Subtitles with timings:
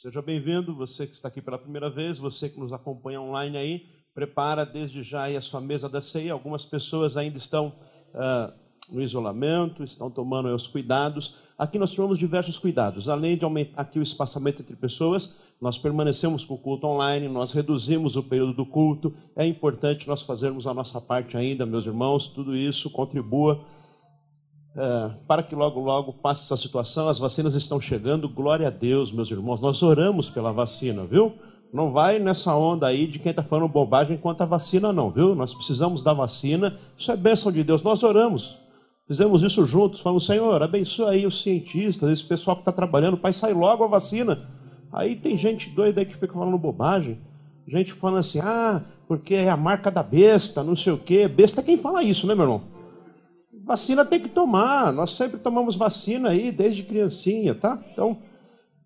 [0.00, 3.86] Seja bem-vindo, você que está aqui pela primeira vez, você que nos acompanha online aí,
[4.14, 6.32] prepara desde já aí a sua mesa da ceia.
[6.32, 7.66] Algumas pessoas ainda estão
[8.14, 8.50] uh,
[8.90, 11.34] no isolamento, estão tomando os cuidados.
[11.58, 13.10] Aqui nós tomamos diversos cuidados.
[13.10, 17.52] Além de aumentar aqui o espaçamento entre pessoas, nós permanecemos com o culto online, nós
[17.52, 19.12] reduzimos o período do culto.
[19.36, 22.26] É importante nós fazermos a nossa parte ainda, meus irmãos.
[22.30, 23.62] Tudo isso contribua
[24.76, 27.08] é, para que logo, logo passe essa situação.
[27.08, 29.60] As vacinas estão chegando, glória a Deus, meus irmãos.
[29.60, 31.32] Nós oramos pela vacina, viu?
[31.72, 35.34] Não vai nessa onda aí de quem está falando bobagem quanto a vacina, não, viu?
[35.34, 36.76] Nós precisamos da vacina.
[36.96, 37.82] Isso é bênção de Deus.
[37.82, 38.58] Nós oramos.
[39.06, 40.00] Fizemos isso juntos.
[40.00, 43.16] Falamos, Senhor, abençoa aí os cientistas, esse pessoal que está trabalhando.
[43.16, 44.38] Pai, sai logo a vacina.
[44.92, 47.18] Aí tem gente doida aí que fica falando bobagem.
[47.66, 51.28] Gente falando assim, ah, porque é a marca da besta, não sei o quê.
[51.28, 52.79] Besta é quem fala isso, né, meu irmão?
[53.70, 54.92] Vacina tem que tomar.
[54.92, 57.78] Nós sempre tomamos vacina aí, desde criancinha, tá?
[57.92, 58.16] Então,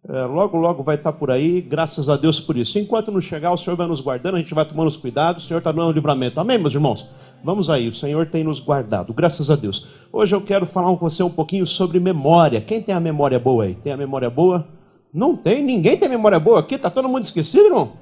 [0.07, 2.79] é, logo, logo vai estar por aí, graças a Deus por isso.
[2.79, 5.47] Enquanto não chegar, o Senhor vai nos guardando, a gente vai tomando os cuidados, o
[5.49, 6.39] Senhor está dando livramento.
[6.39, 7.09] Amém, meus irmãos?
[7.43, 9.89] Vamos aí, o Senhor tem nos guardado, graças a Deus.
[10.13, 12.61] Hoje eu quero falar com você um pouquinho sobre memória.
[12.61, 13.75] Quem tem a memória boa aí?
[13.77, 14.69] Tem a memória boa?
[15.15, 17.93] Não tem, ninguém tem memória boa aqui, tá todo mundo esquecido, irmão?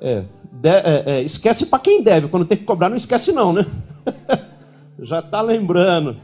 [0.00, 3.52] É, de, é, é esquece para quem deve, quando tem que cobrar, não esquece, não,
[3.52, 3.66] né?
[5.02, 6.16] Já está lembrando.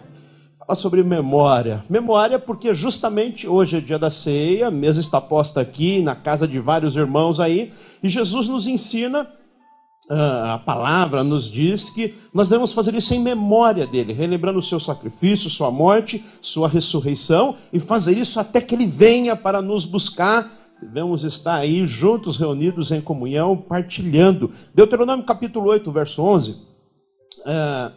[0.58, 1.84] Fala sobre memória.
[1.88, 6.46] Memória, porque justamente hoje é dia da ceia, a mesa está posta aqui na casa
[6.46, 9.28] de vários irmãos aí, e Jesus nos ensina
[10.08, 14.62] ah, a palavra nos diz que nós devemos fazer isso em memória dele, relembrando o
[14.62, 19.84] seu sacrifício, sua morte, sua ressurreição, e fazer isso até que ele venha para nos
[19.84, 20.48] buscar.
[20.80, 24.50] Devemos estar aí juntos, reunidos em comunhão, partilhando.
[24.74, 26.56] Deuteronômio capítulo 8, verso 11.
[27.46, 27.90] Ah,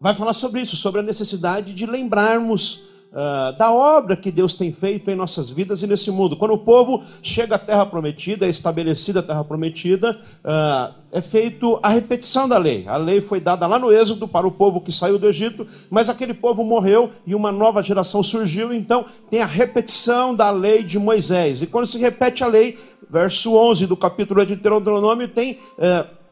[0.00, 4.72] vai falar sobre isso, sobre a necessidade de lembrarmos uh, da obra que Deus tem
[4.72, 6.36] feito em nossas vidas e nesse mundo.
[6.36, 11.78] Quando o povo chega à terra prometida, é estabelecida a terra prometida, uh, é feito
[11.82, 12.86] a repetição da lei.
[12.88, 16.08] A lei foi dada lá no Êxodo para o povo que saiu do Egito, mas
[16.08, 20.98] aquele povo morreu e uma nova geração surgiu, então tem a repetição da lei de
[20.98, 21.62] Moisés.
[21.62, 22.76] E quando se repete a lei,
[23.08, 25.58] verso 11 do capítulo de Deuteronômio tem.
[25.78, 26.23] Uh,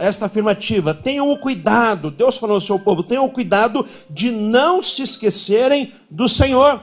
[0.00, 4.80] esta afirmativa: tenham o cuidado, Deus falou ao seu povo, tenham o cuidado de não
[4.80, 6.82] se esquecerem do Senhor.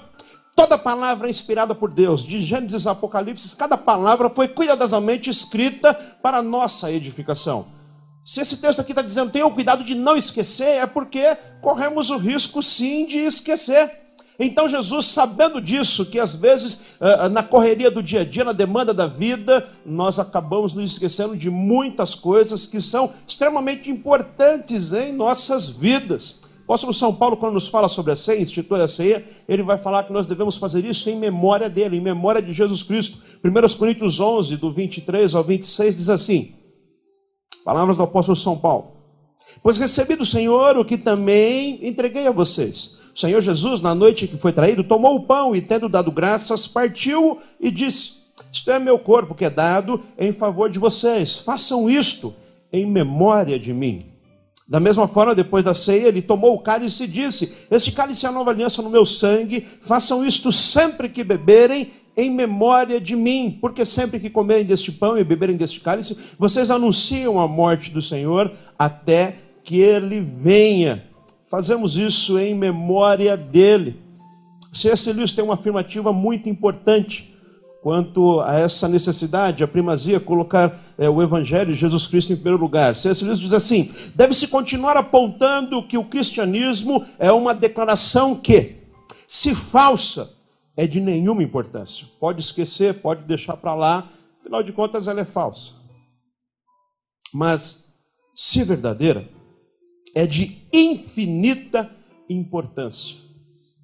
[0.55, 5.93] Toda palavra é inspirada por Deus, de Gênesis a Apocalipse, cada palavra foi cuidadosamente escrita
[6.21, 7.65] para nossa edificação.
[8.23, 12.17] Se esse texto aqui está dizendo tenham cuidado de não esquecer, é porque corremos o
[12.17, 14.02] risco sim de esquecer.
[14.39, 18.51] Então Jesus, sabendo disso, que às vezes eh, na correria do dia a dia, na
[18.51, 25.13] demanda da vida, nós acabamos nos esquecendo de muitas coisas que são extremamente importantes em
[25.13, 26.41] nossas vidas.
[26.61, 29.77] O apóstolo São Paulo, quando nos fala sobre a ceia, institui a ceia, ele vai
[29.77, 33.19] falar que nós devemos fazer isso em memória dele, em memória de Jesus Cristo.
[33.43, 36.55] 1 Coríntios 11, do 23 ao 26, diz assim:
[37.63, 38.93] Palavras do apóstolo São Paulo.
[39.61, 44.27] Pois recebi do Senhor o que também entreguei a vocês o Senhor Jesus, na noite
[44.27, 48.79] que foi traído, tomou o pão e, tendo dado graças, partiu e disse: Isto é
[48.79, 51.37] meu corpo que é dado em favor de vocês.
[51.37, 52.33] Façam isto
[52.71, 54.07] em memória de mim.
[54.67, 58.29] Da mesma forma, depois da ceia, ele tomou o cálice e disse: Este cálice é
[58.29, 59.61] a nova aliança no meu sangue.
[59.61, 65.17] Façam isto sempre que beberem em memória de mim, porque sempre que comerem deste pão
[65.17, 71.12] e beberem deste cálice, vocês anunciam a morte do Senhor até que ele venha
[71.53, 74.01] fazemos isso em memória dele.
[74.73, 75.13] C.S.
[75.13, 77.31] Lewis tem uma afirmativa muito importante
[77.83, 82.57] quanto a essa necessidade, a primazia, colocar é, o Evangelho de Jesus Cristo em primeiro
[82.57, 82.95] lugar.
[82.95, 83.23] C.S.
[83.23, 88.77] Lewis diz assim: deve-se continuar apontando que o cristianismo é uma declaração que,
[89.27, 90.33] se falsa,
[90.75, 92.07] é de nenhuma importância.
[92.19, 94.09] Pode esquecer, pode deixar para lá,
[94.39, 95.73] afinal de contas ela é falsa.
[97.31, 97.93] Mas,
[98.33, 99.29] se verdadeira,
[100.13, 101.89] é de infinita
[102.29, 103.17] importância.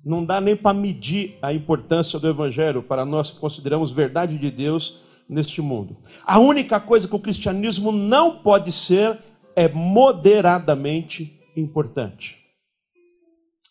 [0.04, 4.50] Não dá nem para medir a importância do Evangelho para nós que consideramos verdade de
[4.50, 5.98] Deus neste mundo.
[6.26, 9.20] A única coisa que o cristianismo não pode ser
[9.56, 12.40] é moderadamente importante.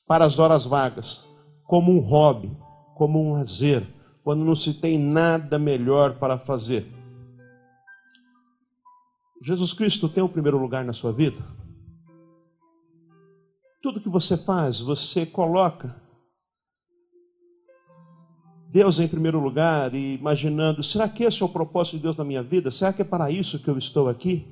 [0.07, 1.27] Para as horas vagas,
[1.65, 2.51] como um hobby,
[2.95, 3.83] como um lazer,
[4.23, 6.87] quando não se tem nada melhor para fazer.
[9.43, 11.58] Jesus Cristo tem o primeiro lugar na sua vida?
[13.81, 15.95] Tudo que você faz, você coloca
[18.71, 22.25] Deus em primeiro lugar e imaginando: será que esse é o propósito de Deus na
[22.25, 22.71] minha vida?
[22.71, 24.47] Será que é para isso que eu estou aqui?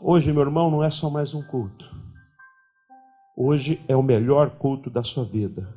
[0.00, 1.92] Hoje, meu irmão, não é só mais um culto.
[3.36, 5.76] Hoje é o melhor culto da sua vida.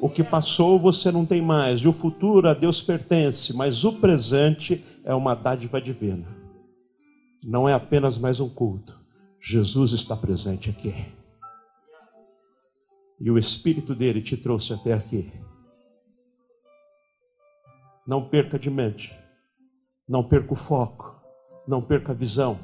[0.00, 3.94] O que passou você não tem mais, e o futuro a Deus pertence, mas o
[3.94, 6.26] presente é uma dádiva divina.
[7.42, 8.97] Não é apenas mais um culto.
[9.50, 10.94] Jesus está presente aqui.
[13.18, 15.32] E o Espírito dele te trouxe até aqui.
[18.06, 19.16] Não perca de mente.
[20.06, 21.18] Não perca o foco.
[21.66, 22.58] Não perca a visão.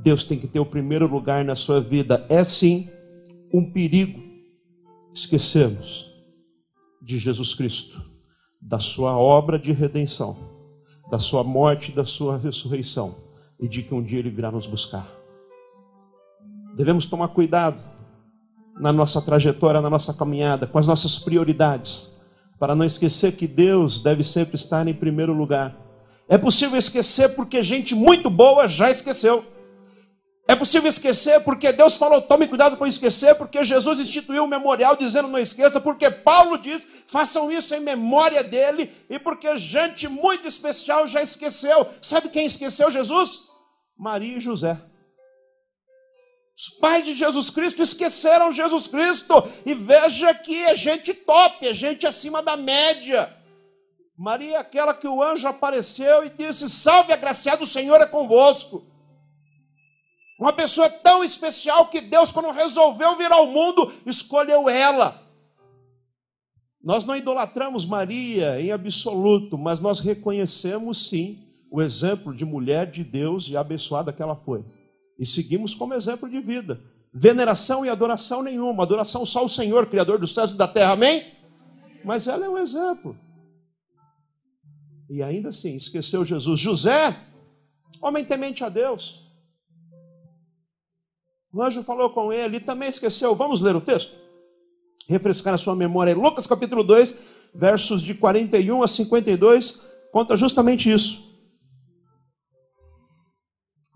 [0.00, 2.24] Deus tem que ter o primeiro lugar na sua vida.
[2.28, 2.88] É sim
[3.52, 4.22] um perigo
[5.12, 6.08] esquecermos
[7.02, 8.00] de Jesus Cristo,
[8.62, 10.38] da sua obra de redenção,
[11.10, 13.12] da sua morte da sua ressurreição,
[13.58, 15.17] e de que um dia ele virá nos buscar.
[16.78, 17.76] Devemos tomar cuidado
[18.78, 22.16] na nossa trajetória, na nossa caminhada, com as nossas prioridades,
[22.56, 25.74] para não esquecer que Deus deve sempre estar em primeiro lugar.
[26.28, 29.44] É possível esquecer porque gente muito boa já esqueceu.
[30.46, 34.94] É possível esquecer porque Deus falou, tome cuidado com esquecer, porque Jesus instituiu um memorial
[34.94, 40.46] dizendo não esqueça, porque Paulo diz, façam isso em memória dele, e porque gente muito
[40.46, 41.88] especial já esqueceu.
[42.00, 43.48] Sabe quem esqueceu Jesus?
[43.98, 44.78] Maria e José.
[46.58, 49.32] Os pais de Jesus Cristo esqueceram Jesus Cristo,
[49.64, 53.32] e veja que é gente top, é gente acima da média.
[54.16, 58.84] Maria é aquela que o anjo apareceu e disse: Salve, agraciado, o Senhor é convosco.
[60.40, 65.22] Uma pessoa tão especial que Deus, quando resolveu vir ao mundo, escolheu ela.
[66.82, 71.38] Nós não idolatramos Maria em absoluto, mas nós reconhecemos sim
[71.70, 74.64] o exemplo de mulher de Deus e abençoada que ela foi.
[75.18, 76.80] E seguimos como exemplo de vida.
[77.12, 81.26] Veneração e adoração nenhuma, adoração só ao Senhor, Criador dos céus e da terra, amém?
[82.04, 83.18] Mas ela é um exemplo.
[85.10, 86.60] E ainda assim, esqueceu Jesus.
[86.60, 87.16] José,
[88.00, 89.28] homem temente a Deus,
[91.52, 93.34] o anjo falou com ele e também esqueceu.
[93.34, 94.14] Vamos ler o texto?
[95.08, 96.14] Refrescar a sua memória.
[96.14, 97.18] Lucas capítulo 2,
[97.54, 99.82] versos de 41 a 52,
[100.12, 101.27] conta justamente isso.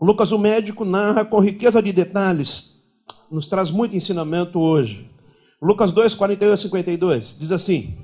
[0.03, 2.83] Lucas, o médico, narra com riqueza de detalhes,
[3.31, 5.09] nos traz muito ensinamento hoje.
[5.61, 7.97] Lucas 2, 41 a 52, diz assim: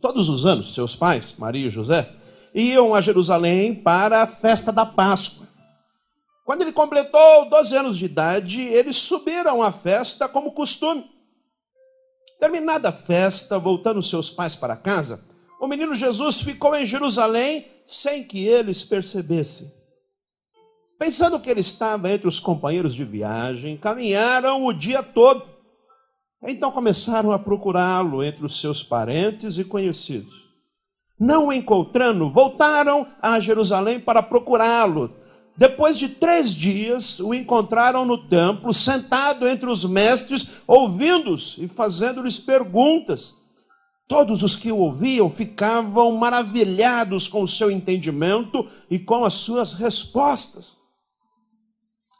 [0.00, 2.10] Todos os anos, seus pais, Maria e José,
[2.54, 5.44] iam a Jerusalém para a festa da Páscoa
[6.44, 11.10] quando ele completou 12 anos de idade, eles subiram à festa como costume.
[12.38, 15.24] Terminada a festa, voltando seus pais para casa,
[15.58, 19.72] o menino Jesus ficou em Jerusalém sem que eles percebessem.
[21.04, 25.42] Pensando que ele estava entre os companheiros de viagem, caminharam o dia todo.
[26.42, 30.32] Então começaram a procurá-lo entre os seus parentes e conhecidos.
[31.20, 35.14] Não o encontrando, voltaram a Jerusalém para procurá-lo
[35.54, 42.38] depois de três dias, o encontraram no templo, sentado entre os mestres, ouvindo-os e fazendo-lhes
[42.38, 43.42] perguntas.
[44.08, 49.74] Todos os que o ouviam ficavam maravilhados com o seu entendimento e com as suas
[49.74, 50.82] respostas.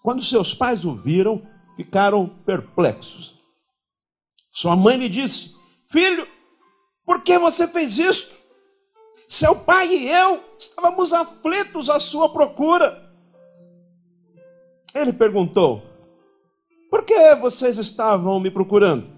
[0.05, 1.43] Quando seus pais o viram,
[1.77, 3.41] ficaram perplexos.
[4.51, 5.55] Sua mãe lhe disse:
[5.89, 6.29] Filho,
[7.07, 8.37] por que você fez isto?
[9.27, 13.03] Seu pai e eu estávamos aflitos à sua procura.
[14.95, 15.83] Ele perguntou:
[16.91, 19.11] Por que vocês estavam me procurando?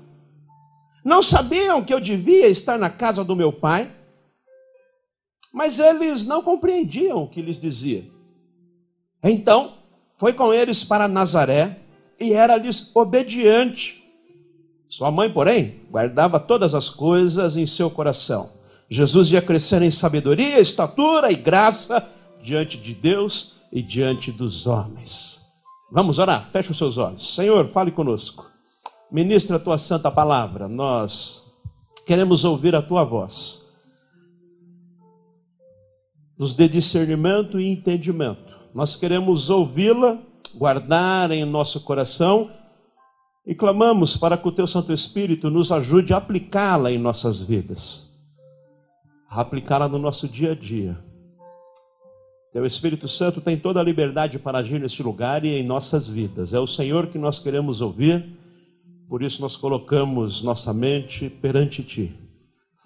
[1.05, 3.91] Não sabiam que eu devia estar na casa do meu pai?
[5.53, 8.09] Mas eles não compreendiam o que lhes dizia.
[9.25, 9.76] Então,
[10.17, 11.79] foi com eles para Nazaré
[12.19, 14.03] e era-lhes obediente.
[14.89, 18.51] Sua mãe, porém, guardava todas as coisas em seu coração.
[18.89, 22.07] Jesus ia crescendo em sabedoria, estatura e graça
[22.41, 25.43] diante de Deus e diante dos homens.
[25.91, 26.49] Vamos orar?
[26.53, 27.35] Feche os seus olhos.
[27.35, 28.51] Senhor, fale conosco.
[29.11, 30.69] Ministra a tua santa palavra.
[30.69, 31.43] Nós
[32.07, 33.73] queremos ouvir a tua voz.
[36.39, 38.57] Nos dê discernimento e entendimento.
[38.77, 40.19] Nós queremos ouvi-la,
[40.55, 42.51] guardar em nosso coração
[43.47, 48.13] e clamamos para que o teu Santo Espírito nos ajude a aplicá-la em nossas vidas,
[49.31, 51.07] a aplicá-la no nosso dia a dia
[52.57, 56.55] teu Espírito Santo tem toda a liberdade para agir neste lugar e em nossas vidas.
[56.55, 58.25] É o Senhor que nós queremos ouvir,
[59.11, 62.26] por isso nós colocamos nossa mente perante Ti.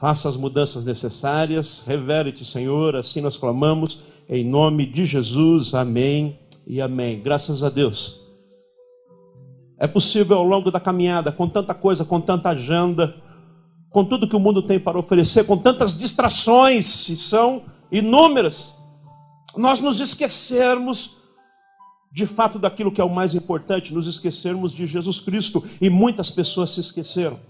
[0.00, 6.80] Faça as mudanças necessárias, revele-te, Senhor, assim nós clamamos, em nome de Jesus, amém e
[6.80, 7.21] amém.
[7.21, 8.19] Graças a Deus.
[9.78, 13.14] É possível ao longo da caminhada, com tanta coisa, com tanta agenda,
[13.90, 18.78] com tudo que o mundo tem para oferecer, com tantas distrações, e são inúmeras,
[19.54, 21.19] nós nos esquecermos
[22.11, 26.30] de fato daquilo que é o mais importante, nos esquecermos de Jesus Cristo, e muitas
[26.30, 27.50] pessoas se esqueceram.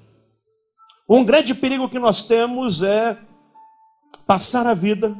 [1.12, 3.18] Um grande perigo que nós temos é
[4.28, 5.12] passar a vida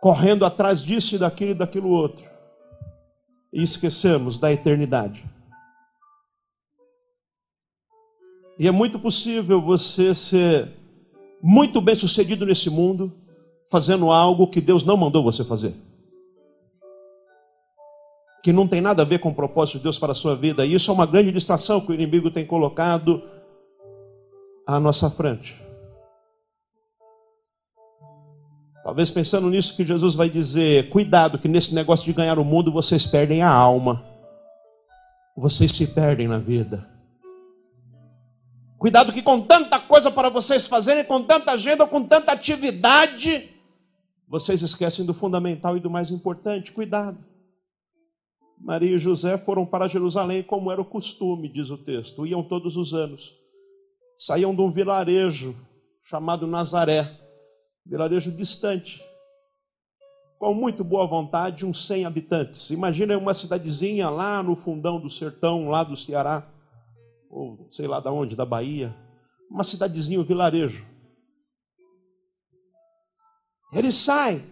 [0.00, 2.28] correndo atrás disso e daquilo e daquilo outro
[3.52, 5.24] e esquecemos da eternidade.
[8.58, 10.68] E é muito possível você ser
[11.40, 13.12] muito bem sucedido nesse mundo,
[13.70, 15.76] fazendo algo que Deus não mandou você fazer.
[18.42, 20.66] Que não tem nada a ver com o propósito de Deus para a sua vida.
[20.66, 23.22] E isso é uma grande distração que o inimigo tem colocado
[24.66, 25.62] à nossa frente.
[28.82, 32.72] Talvez pensando nisso que Jesus vai dizer: cuidado, que nesse negócio de ganhar o mundo
[32.72, 34.02] vocês perdem a alma,
[35.36, 36.90] vocês se perdem na vida.
[38.76, 43.48] Cuidado, que com tanta coisa para vocês fazerem, com tanta agenda, com tanta atividade,
[44.26, 46.72] vocês esquecem do fundamental e do mais importante.
[46.72, 47.16] Cuidado.
[48.62, 52.26] Maria e José foram para Jerusalém como era o costume, diz o texto.
[52.26, 53.34] Iam todos os anos.
[54.16, 55.56] Saíam de um vilarejo
[56.00, 57.22] chamado Nazaré
[57.84, 59.04] vilarejo distante,
[60.38, 62.70] com muito boa vontade, uns 100 habitantes.
[62.70, 66.48] Imagina uma cidadezinha lá no fundão do sertão, lá do Ceará,
[67.30, 68.94] ou sei lá da onde, da Bahia,
[69.50, 70.86] uma cidadezinha, um vilarejo.
[73.72, 74.42] Eles saem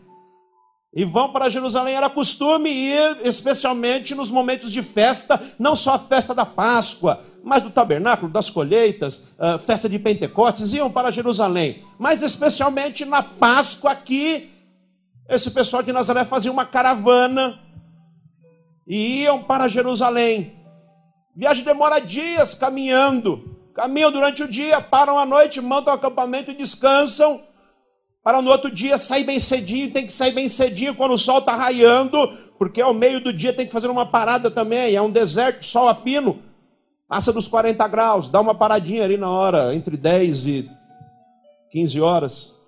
[0.92, 1.94] e vão para Jerusalém.
[1.94, 7.62] Era costume ir, especialmente nos momentos de festa, não só a festa da Páscoa, mas
[7.62, 11.82] do tabernáculo, das colheitas, uh, festa de Pentecostes, iam para Jerusalém.
[11.98, 14.50] Mas especialmente na Páscoa aqui,
[15.28, 17.58] esse pessoal de Nazaré fazia uma caravana
[18.86, 20.60] e iam para Jerusalém.
[21.34, 23.56] Viagem demora dias caminhando.
[23.72, 27.40] Caminham durante o dia, param à noite, montam o acampamento e descansam.
[28.22, 31.38] Para no outro dia sair bem cedinho, tem que sair bem cedinho quando o sol
[31.38, 32.18] está raiando,
[32.58, 34.94] porque ao meio do dia tem que fazer uma parada também.
[34.94, 36.42] É um deserto, sol a pino.
[37.08, 40.70] Passa dos 40 graus, dá uma paradinha ali na hora, entre 10 e
[41.72, 42.60] 15 horas.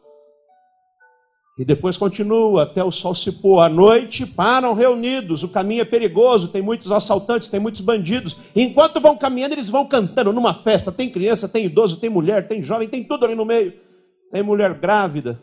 [1.59, 3.61] E depois continua até o sol se pôr.
[3.61, 5.43] À noite param reunidos.
[5.43, 8.37] O caminho é perigoso, tem muitos assaltantes, tem muitos bandidos.
[8.57, 10.91] E enquanto vão caminhando, eles vão cantando numa festa.
[10.91, 13.75] Tem criança, tem idoso, tem mulher, tem jovem, tem tudo ali no meio.
[14.33, 15.41] Tem mulher grávida.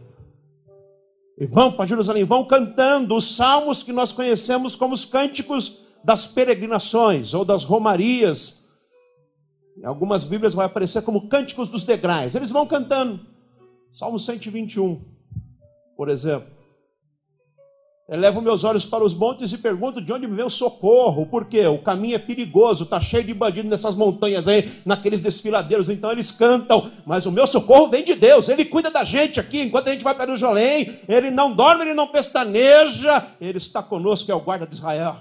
[1.37, 6.25] E vão para Jerusalém, vão cantando os salmos que nós conhecemos como os cânticos das
[6.25, 8.59] peregrinações ou das romarias
[9.79, 12.35] em algumas Bíblias vai aparecer como cânticos dos degraus.
[12.35, 13.25] Eles vão cantando.
[13.93, 15.01] Salmo 121,
[15.95, 16.58] por exemplo.
[18.11, 21.27] Elevo meus olhos para os montes e pergunto de onde me vem o socorro.
[21.27, 21.67] Por quê?
[21.67, 25.89] O caminho é perigoso, está cheio de bandidos nessas montanhas aí, naqueles desfiladeiros.
[25.89, 28.49] Então eles cantam, mas o meu socorro vem de Deus.
[28.49, 30.37] Ele cuida da gente aqui enquanto a gente vai para o.
[31.07, 33.27] Ele não dorme, ele não pestaneja.
[33.39, 35.17] Ele está conosco, é o guarda de Israel.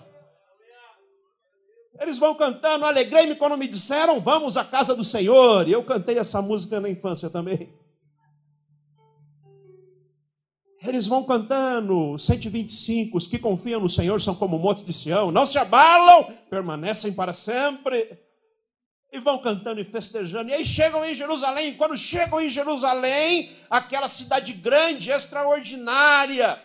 [2.00, 5.68] Eles vão cantando, alegrei-me quando me disseram, vamos à casa do Senhor.
[5.68, 7.68] E eu cantei essa música na infância também.
[10.80, 15.32] Eles vão cantando, 125, os que confiam no Senhor são como o monte de Sião,
[15.32, 18.18] não se abalam, permanecem para sempre.
[19.10, 20.50] E vão cantando e festejando.
[20.50, 21.74] E aí chegam em Jerusalém.
[21.74, 26.62] Quando chegam em Jerusalém, aquela cidade grande, extraordinária,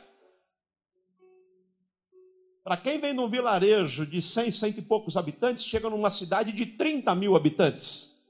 [2.63, 6.65] para quem vem num vilarejo de 100, cento e poucos habitantes, chega numa cidade de
[6.65, 8.21] 30 mil habitantes.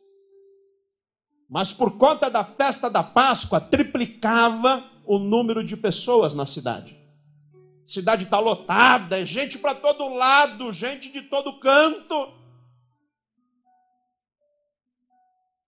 [1.49, 6.97] Mas por conta da festa da Páscoa, triplicava o número de pessoas na cidade.
[7.83, 12.33] A cidade está lotada, é gente para todo lado, gente de todo canto.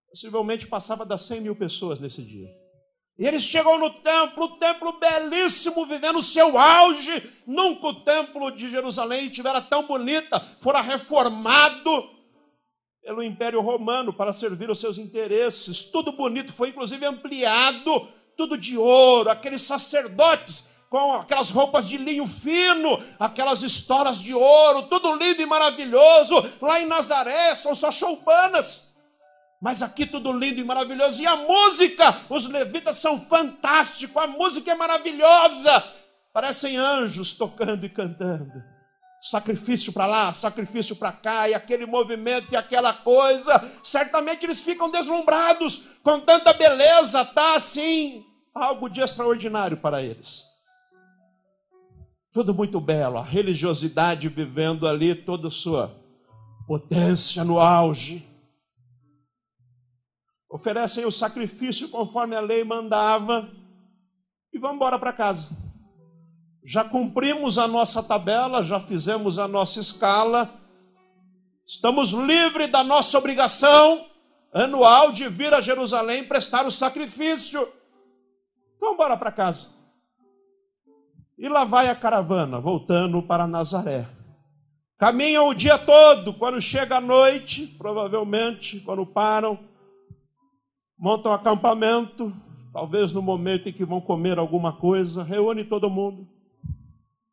[0.10, 2.50] Possivelmente passava das 100 mil pessoas nesse dia.
[3.18, 7.24] E eles chegam no templo, o templo belíssimo, vivendo o seu auge.
[7.46, 12.16] Nunca o templo de Jerusalém tivera tão bonita, fora reformado
[13.02, 15.92] pelo Império Romano para servir os seus interesses.
[15.92, 22.26] Tudo bonito, foi inclusive ampliado, tudo de ouro, aqueles sacerdotes com aquelas roupas de linho
[22.26, 26.36] fino, aquelas estoras de ouro, tudo lindo e maravilhoso.
[26.62, 28.96] Lá em Nazaré são só choupanas.
[29.62, 31.22] Mas aqui tudo lindo e maravilhoso.
[31.22, 35.84] E a música, os levitas são fantásticos, a música é maravilhosa.
[36.32, 38.75] Parecem anjos tocando e cantando.
[39.28, 43.54] Sacrifício para lá, sacrifício para cá, e aquele movimento e aquela coisa.
[43.84, 50.44] Certamente eles ficam deslumbrados com tanta beleza, tá assim, algo de extraordinário para eles.
[52.32, 56.00] Tudo muito belo, a religiosidade vivendo ali toda a sua
[56.68, 58.28] potência no auge
[60.52, 63.50] oferecem o sacrifício conforme a lei mandava
[64.54, 65.65] e vão embora para casa.
[66.68, 70.50] Já cumprimos a nossa tabela, já fizemos a nossa escala,
[71.64, 74.08] estamos livres da nossa obrigação,
[74.52, 77.60] anual de vir a Jerusalém prestar o sacrifício.
[78.80, 79.76] Vamos embora para casa.
[81.38, 84.08] E lá vai a caravana, voltando para Nazaré.
[84.98, 89.60] Caminham o dia todo, quando chega a noite, provavelmente, quando param,
[90.98, 92.34] montam acampamento,
[92.74, 96.34] talvez no momento em que vão comer alguma coisa, reúne todo mundo.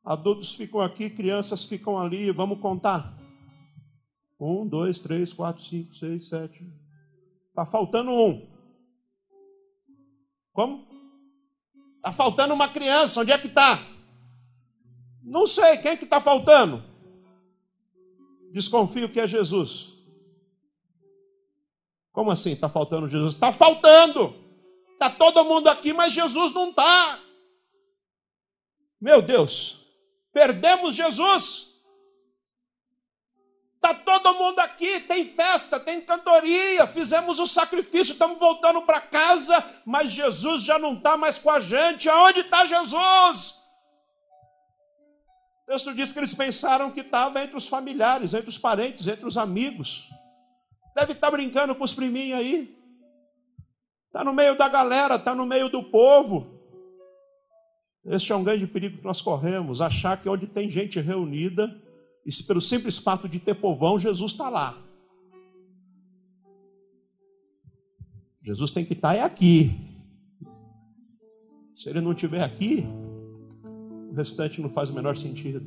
[0.04, 3.16] Adultos ficam aqui, crianças ficam ali, vamos contar.
[4.38, 6.66] Um, dois, três, quatro, cinco, seis, sete.
[7.48, 8.50] Está faltando um.
[10.52, 10.84] Como?
[11.96, 13.78] Está faltando uma criança, onde é que está?
[15.22, 16.82] Não sei, quem que está faltando?
[18.52, 19.92] Desconfio que é Jesus.
[22.10, 23.34] Como assim está faltando Jesus?
[23.34, 24.34] Está faltando.
[24.92, 27.20] Está todo mundo aqui, mas Jesus não está.
[29.00, 29.81] Meu Deus,
[30.32, 31.72] perdemos Jesus.
[33.76, 39.82] Está todo mundo aqui, tem festa, tem cantoria, fizemos o sacrifício, estamos voltando para casa,
[39.84, 42.08] mas Jesus já não está mais com a gente.
[42.08, 43.60] Aonde está Jesus?
[45.62, 49.26] O texto diz que eles pensaram que estava entre os familiares, entre os parentes, entre
[49.26, 50.08] os amigos.
[50.94, 52.78] Deve estar tá brincando com os priminhos aí.
[54.06, 56.51] Está no meio da galera, está no meio do povo.
[58.04, 61.80] Este é um grande perigo que nós corremos, achar que onde tem gente reunida,
[62.26, 64.76] e pelo simples fato de ter povão, Jesus está lá.
[68.42, 69.70] Jesus tem que estar tá é aqui.
[71.72, 72.84] Se ele não estiver aqui,
[74.10, 75.64] o restante não faz o menor sentido.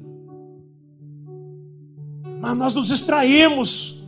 [2.42, 4.04] Mas nós nos distraímos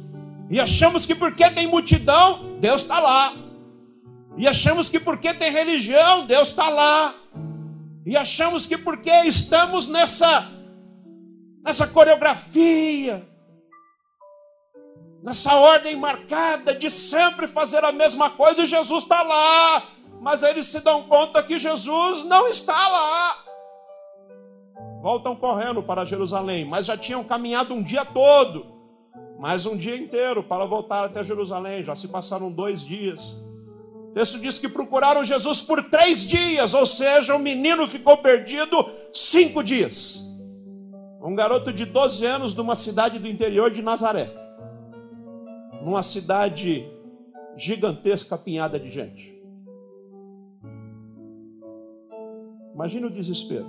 [0.49, 3.33] e achamos que porque tem multidão, Deus está lá.
[4.37, 7.15] E achamos que porque tem religião, Deus está lá.
[8.07, 10.49] E achamos que porque estamos nessa
[11.61, 13.27] nessa coreografia,
[15.21, 19.83] nessa ordem marcada de sempre fazer a mesma coisa, e Jesus está lá,
[20.21, 23.35] mas eles se dão conta que Jesus não está lá.
[25.01, 28.67] Voltam correndo para Jerusalém, mas já tinham caminhado um dia todo,
[29.37, 33.45] mais um dia inteiro para voltar até Jerusalém, já se passaram dois dias.
[34.17, 38.75] Texto diz que procuraram Jesus por três dias, ou seja, o menino ficou perdido
[39.13, 40.25] cinco dias.
[41.21, 44.27] Um garoto de 12 anos de uma cidade do interior de Nazaré.
[45.83, 46.91] Numa cidade
[47.55, 49.39] gigantesca, apinhada de gente.
[52.73, 53.67] Imagina o desespero.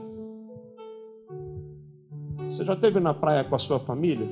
[2.38, 4.26] Você já esteve na praia com a sua família?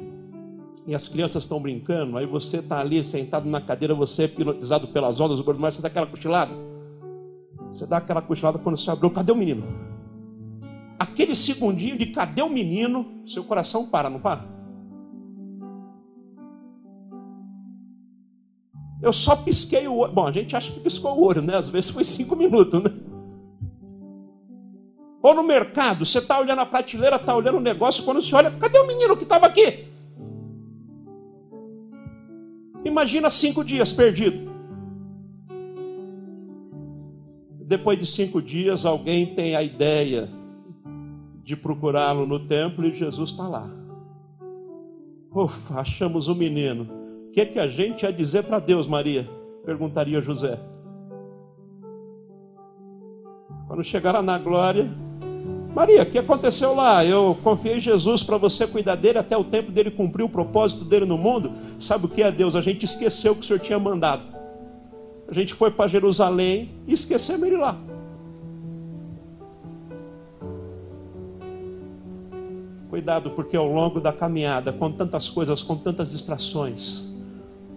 [0.86, 4.88] E as crianças estão brincando, aí você está ali sentado na cadeira, você é pilotizado
[4.88, 6.52] pelas ondas, o gordo você dá aquela cochilada.
[7.70, 9.64] Você dá aquela cochilada quando você abriu, cadê o menino?
[11.16, 14.44] aquele segundinho de cadê o menino, seu coração para, não para?
[19.00, 20.12] Eu só pisquei o olho.
[20.12, 21.56] Bom, a gente acha que piscou o olho, né?
[21.56, 22.90] Às vezes foi cinco minutos, né?
[25.22, 28.50] Ou no mercado, você está olhando a prateleira, está olhando o negócio, quando você olha,
[28.50, 29.88] cadê o menino que estava aqui?
[32.86, 34.48] Imagina cinco dias perdido.
[37.60, 40.30] Depois de cinco dias, alguém tem a ideia
[41.42, 43.68] de procurá-lo no templo e Jesus está lá.
[45.34, 46.88] Ufa, achamos o menino.
[47.28, 49.28] O que, que a gente ia dizer para Deus, Maria?
[49.64, 50.56] Perguntaria José.
[53.66, 54.88] Quando chegaram na glória,
[55.76, 57.04] Maria, o que aconteceu lá?
[57.04, 60.86] Eu confiei em Jesus para você cuidar dele até o tempo dele cumprir o propósito
[60.86, 61.52] dele no mundo.
[61.78, 62.56] Sabe o que é Deus?
[62.56, 64.22] A gente esqueceu que o Senhor tinha mandado.
[65.28, 67.76] A gente foi para Jerusalém e esquecemos ele lá.
[72.88, 77.10] Cuidado, porque ao longo da caminhada, com tantas coisas, com tantas distrações,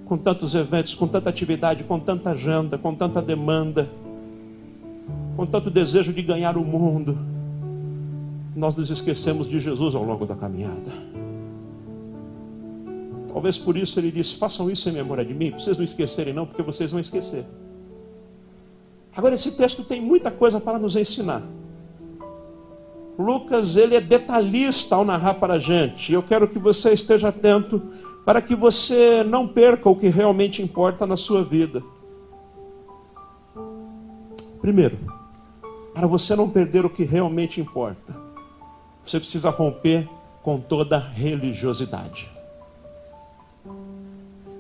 [0.06, 3.90] com tantos eventos, com tanta atividade, com tanta agenda, com tanta demanda,
[5.36, 7.18] com tanto desejo de ganhar o mundo,
[8.56, 10.92] nós nos esquecemos de Jesus ao longo da caminhada.
[13.32, 16.34] Talvez por isso ele disse: façam isso em memória de mim, para vocês não esquecerem,
[16.34, 17.46] não, porque vocês vão esquecer.
[19.16, 21.44] Agora, esse texto tem muita coisa para nos ensinar.
[23.18, 26.14] Lucas ele é detalhista ao narrar para a gente.
[26.14, 27.82] Eu quero que você esteja atento
[28.26, 31.84] para que você não perca o que realmente importa na sua vida.
[34.62, 34.98] Primeiro,
[35.94, 38.16] para você não perder o que realmente importa,
[39.10, 40.08] você precisa romper
[40.44, 42.30] com toda religiosidade.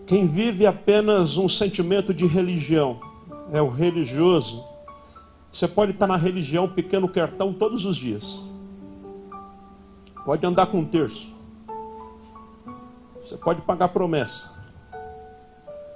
[0.07, 2.99] Quem vive apenas um sentimento de religião
[3.51, 4.63] é o religioso.
[5.51, 8.43] Você pode estar na religião pequeno cartão todos os dias.
[10.25, 11.31] Pode andar com um terço.
[13.21, 14.57] Você pode pagar promessa.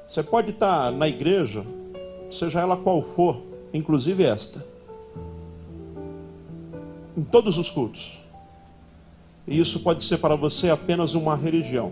[0.08, 1.66] Você pode estar na igreja,
[2.30, 3.42] seja ela qual for,
[3.74, 4.64] inclusive esta,
[7.18, 8.23] em todos os cultos.
[9.48, 11.92] E isso pode ser para você apenas uma religião.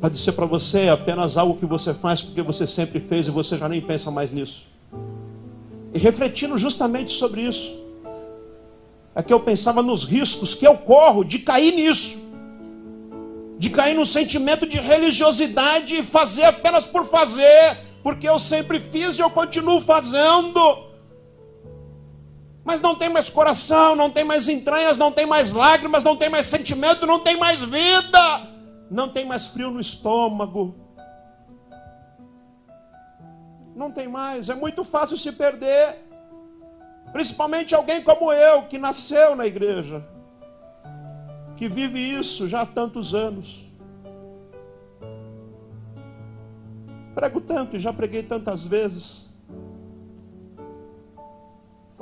[0.00, 3.56] Pode ser para você apenas algo que você faz porque você sempre fez e você
[3.56, 4.66] já nem pensa mais nisso.
[5.92, 7.76] E refletindo justamente sobre isso,
[9.14, 12.28] é que eu pensava nos riscos que eu corro de cair nisso
[13.58, 19.18] de cair no sentimento de religiosidade e fazer apenas por fazer, porque eu sempre fiz
[19.18, 20.87] e eu continuo fazendo.
[22.68, 26.28] Mas não tem mais coração, não tem mais entranhas, não tem mais lágrimas, não tem
[26.28, 28.42] mais sentimento, não tem mais vida,
[28.90, 30.74] não tem mais frio no estômago.
[33.74, 35.96] Não tem mais, é muito fácil se perder.
[37.10, 40.06] Principalmente alguém como eu, que nasceu na igreja
[41.56, 43.64] que vive isso já há tantos anos.
[47.14, 49.27] Prego tanto e já preguei tantas vezes.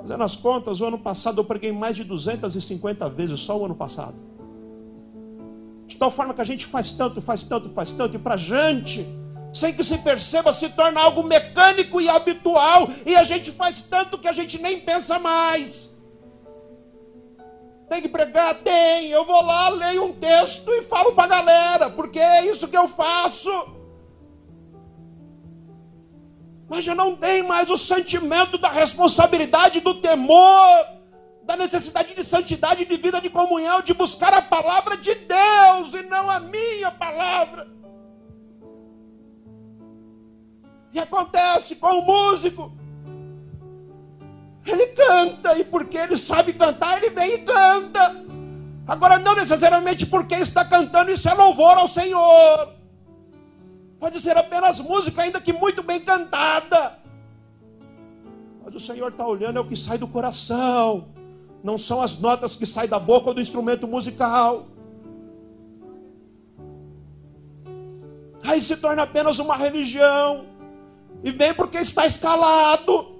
[0.06, 3.74] Fazendo as contas, o ano passado eu preguei mais de 250 vezes, só o ano
[3.74, 4.14] passado.
[5.84, 9.04] De tal forma que a gente faz tanto, faz tanto, faz tanto, e para gente,
[9.52, 14.16] sem que se perceba, se torna algo mecânico e habitual, e a gente faz tanto
[14.16, 15.96] que a gente nem pensa mais.
[17.88, 18.54] Tem que pregar?
[18.62, 19.08] Tem.
[19.08, 22.78] Eu vou lá, leio um texto e falo para a galera, porque é isso que
[22.78, 23.50] eu faço.
[26.68, 30.86] Mas já não tem mais o sentimento da responsabilidade, do temor,
[31.44, 36.02] da necessidade de santidade, de vida de comunhão, de buscar a palavra de Deus e
[36.02, 37.68] não a minha palavra.
[40.92, 42.72] E acontece com o músico.
[44.66, 48.26] Ele canta, e porque ele sabe cantar, ele vem e canta.
[48.88, 52.75] Agora, não necessariamente porque está cantando, isso é louvor ao Senhor.
[53.98, 56.98] Pode ser apenas música, ainda que muito bem cantada.
[58.64, 61.08] Mas o Senhor está olhando, é o que sai do coração.
[61.62, 64.66] Não são as notas que saem da boca ou do instrumento musical.
[68.42, 70.46] Aí se torna apenas uma religião.
[71.24, 73.16] E vem porque está escalado.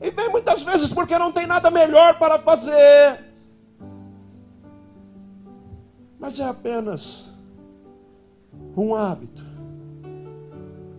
[0.00, 3.32] E vem muitas vezes porque não tem nada melhor para fazer.
[6.18, 7.34] Mas é apenas
[8.76, 9.43] um hábito.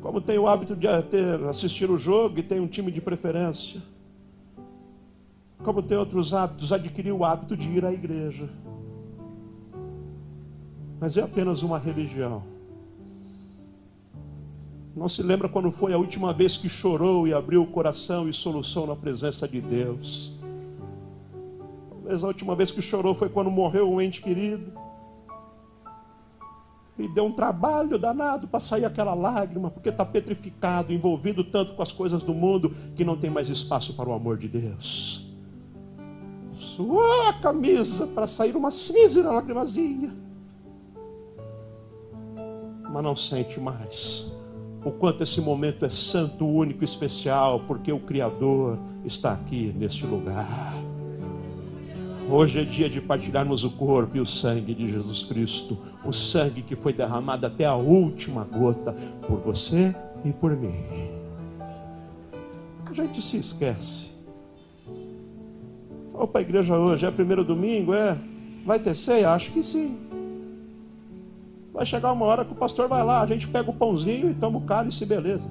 [0.05, 0.87] Como tem o hábito de
[1.49, 3.81] assistir o jogo e tem um time de preferência.
[5.63, 8.47] Como tem outros hábitos, adquirir o hábito de ir à igreja.
[10.99, 12.43] Mas é apenas uma religião.
[14.95, 18.31] Não se lembra quando foi a última vez que chorou e abriu o coração e
[18.31, 20.37] solução na presença de Deus.
[21.89, 24.84] Talvez a última vez que chorou foi quando morreu um ente querido.
[26.97, 31.81] E deu um trabalho danado para sair aquela lágrima, porque está petrificado, envolvido tanto com
[31.81, 35.29] as coisas do mundo, que não tem mais espaço para o amor de Deus.
[36.53, 40.13] Suou a camisa para sair uma cinza lagrimazinha,
[42.89, 44.35] mas não sente mais
[44.85, 50.74] o quanto esse momento é santo, único, especial, porque o Criador está aqui neste lugar.
[52.27, 56.63] Hoje é dia de partilharmos o corpo e o sangue de Jesus Cristo, o sangue
[56.63, 58.93] que foi derramado até a última gota
[59.27, 60.73] por você e por mim.
[62.89, 64.15] A gente se esquece.
[66.11, 68.17] Vamos para a igreja hoje, é primeiro domingo, é?
[68.65, 69.31] Vai ter ceia?
[69.31, 69.95] Acho que sim.
[71.71, 74.33] Vai chegar uma hora que o pastor vai lá, a gente pega o pãozinho e
[74.33, 75.47] toma o cálice, beleza.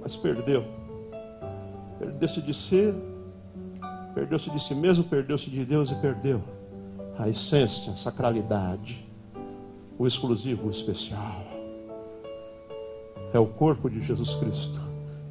[0.00, 0.81] Mas perdeu.
[2.02, 2.94] Perdeu-se de si,
[4.14, 6.42] perdeu-se de si mesmo, perdeu-se de Deus e perdeu
[7.18, 9.06] a essência, a sacralidade,
[9.96, 11.44] o exclusivo, o especial.
[13.32, 14.80] É o corpo de Jesus Cristo,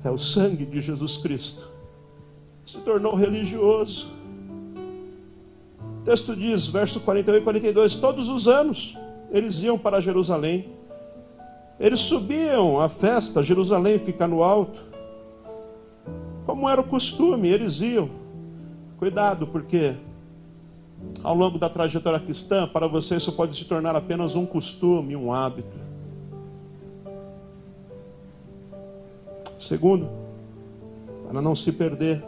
[0.03, 1.69] é o sangue de Jesus Cristo.
[2.63, 4.21] Se tornou religioso
[6.01, 8.97] o texto diz, verso 41 e 42, todos os anos
[9.29, 10.67] eles iam para Jerusalém.
[11.79, 14.90] Eles subiam à festa, Jerusalém fica no alto.
[16.45, 18.09] Como era o costume, eles iam.
[18.97, 19.95] Cuidado, porque
[21.23, 25.33] ao longo da trajetória cristã, para você isso pode se tornar apenas um costume, um
[25.33, 25.75] hábito.
[29.57, 30.09] Segundo,
[31.27, 32.23] para não se perder,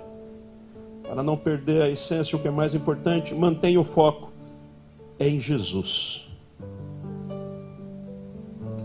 [1.03, 4.31] para não perder a essência, o que é mais importante, mantenha o foco
[5.19, 6.29] em Jesus.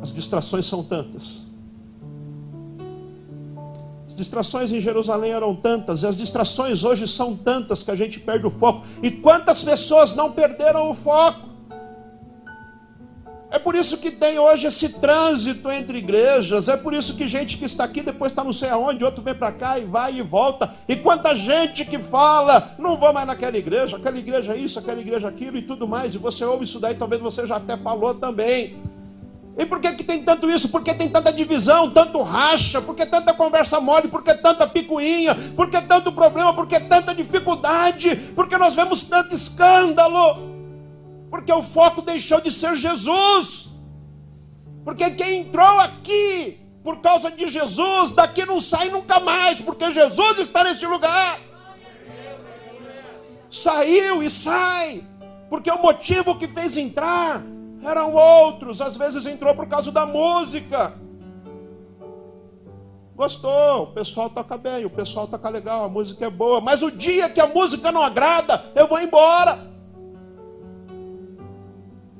[0.01, 1.47] As distrações são tantas.
[4.18, 8.46] Distrações em Jerusalém eram tantas, e as distrações hoje são tantas que a gente perde
[8.46, 8.87] o foco.
[9.02, 11.48] E quantas pessoas não perderam o foco?
[13.78, 16.68] isso que tem hoje esse trânsito entre igrejas.
[16.68, 19.35] É por isso que gente que está aqui depois está não sei aonde, outro vem
[19.35, 20.72] para cá e vai e volta.
[20.88, 25.28] E quanta gente que fala, não vou mais naquela igreja, aquela igreja isso, aquela igreja
[25.28, 26.14] aquilo e tudo mais.
[26.14, 28.76] E você ouve isso daí, talvez você já até falou também.
[29.59, 30.68] E por que, que tem tanto isso?
[30.68, 32.81] Por que tem tanta divisão, tanto racha?
[32.81, 34.07] Por que tanta conversa mole?
[34.07, 35.35] Por que tanta picuinha?
[35.57, 36.55] Por que tanto problema?
[36.55, 38.14] Por que tanta dificuldade?
[38.37, 40.57] Por que nós vemos tanto escândalo?
[41.29, 43.71] Porque o foco deixou de ser Jesus.
[44.85, 50.38] Porque quem entrou aqui por causa de Jesus, daqui não sai nunca mais, porque Jesus
[50.38, 51.38] está neste lugar.
[53.51, 55.05] Saiu e sai,
[55.51, 57.42] porque o motivo que fez entrar
[57.83, 60.95] eram outros, às vezes entrou por causa da música.
[63.14, 66.91] Gostou, o pessoal toca bem, o pessoal toca legal, a música é boa, mas o
[66.91, 69.59] dia que a música não agrada, eu vou embora.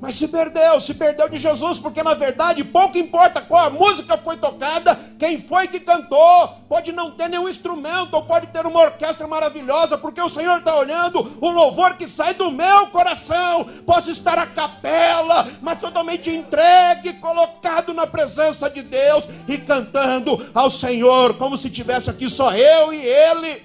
[0.01, 4.17] Mas se perdeu, se perdeu de Jesus, porque na verdade pouco importa qual a música
[4.17, 8.79] foi tocada, quem foi que cantou, pode não ter nenhum instrumento, ou pode ter uma
[8.79, 13.65] orquestra maravilhosa, porque o Senhor está olhando o louvor que sai do meu coração.
[13.85, 20.69] Posso estar a capela, mas totalmente entregue, colocado na presença de Deus e cantando ao
[20.69, 23.63] Senhor, como se tivesse aqui só eu e Ele,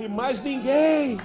[0.00, 1.16] e mais ninguém.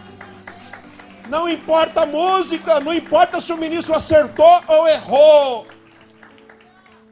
[1.29, 5.67] Não importa a música, não importa se o ministro acertou ou errou.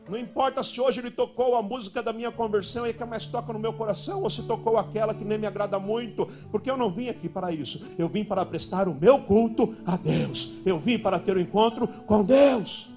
[0.08, 3.54] Não importa se hoje ele tocou a música da minha conversão e que mais toca
[3.54, 6.91] no meu coração, ou se tocou aquela que nem me agrada muito, porque eu não
[6.91, 7.84] vim aqui para isso.
[7.97, 10.56] Eu vim para prestar o meu culto a Deus.
[10.65, 12.89] Eu vim para ter o um encontro com Deus.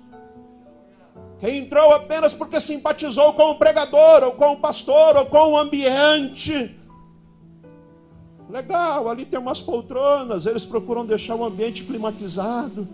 [1.38, 5.58] Quem entrou apenas porque simpatizou com o pregador, ou com o pastor, ou com o
[5.58, 6.76] ambiente,
[8.56, 12.88] Legal, ali tem umas poltronas, eles procuram deixar o ambiente climatizado,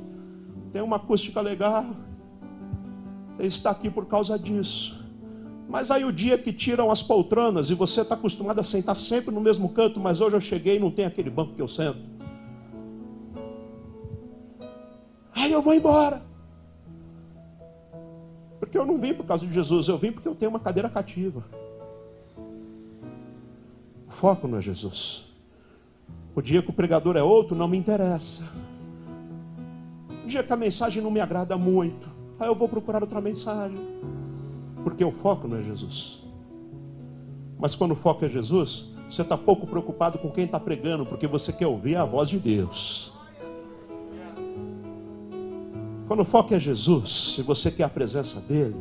[0.73, 1.87] tem uma acústica legal.
[3.39, 5.01] Ele está aqui por causa disso.
[5.69, 9.33] Mas aí o dia que tiram as poltronas e você está acostumado a sentar sempre
[9.33, 12.01] no mesmo canto, mas hoje eu cheguei e não tem aquele banco que eu sento.
[15.33, 16.25] Aí eu vou embora.
[18.59, 20.91] Porque eu não vim por causa de Jesus, eu vim porque eu tenho uma cadeira
[20.91, 21.45] cativa.
[24.09, 25.31] O foco não é Jesus.
[26.35, 28.49] O dia que o pregador é outro, não me interessa.
[30.25, 32.09] O dia que a mensagem não me agrada muito,
[32.41, 33.79] aí eu vou procurar outra mensagem.
[34.83, 36.23] Porque o foco não é Jesus.
[37.59, 41.27] Mas quando o foco é Jesus, você está pouco preocupado com quem está pregando, porque
[41.27, 43.13] você quer ouvir a voz de Deus.
[46.09, 48.75] Quando o foco é Jesus, se você quer a presença dEle,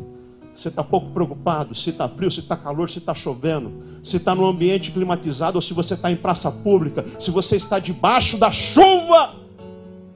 [0.53, 3.71] você está pouco preocupado se está frio, se está calor, se está chovendo,
[4.03, 7.79] se está no ambiente climatizado ou se você está em praça pública, se você está
[7.79, 9.35] debaixo da chuva.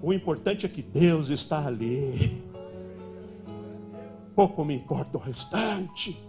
[0.01, 2.43] O importante é que Deus está ali.
[4.35, 6.21] Pouco me importa o restante.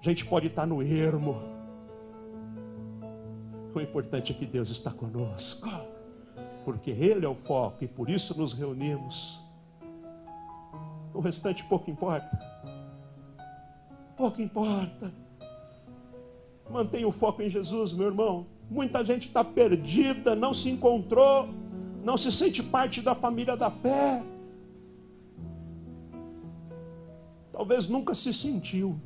[0.00, 1.42] A gente pode estar no ermo.
[3.74, 5.68] O importante é que Deus está conosco,
[6.64, 9.43] porque Ele é o foco e por isso nos reunimos.
[11.14, 12.38] O restante pouco importa.
[14.16, 15.12] Pouco importa.
[16.68, 18.46] Mantenha o foco em Jesus, meu irmão.
[18.68, 21.48] Muita gente está perdida, não se encontrou,
[22.02, 24.24] não se sente parte da família da fé.
[27.52, 28.98] Talvez nunca se sentiu.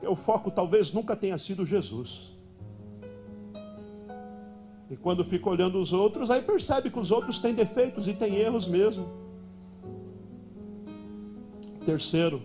[0.00, 2.34] O foco talvez nunca tenha sido Jesus.
[4.90, 8.36] E quando fica olhando os outros, aí percebe que os outros têm defeitos e têm
[8.36, 9.17] erros mesmo.
[11.84, 12.42] Terceiro,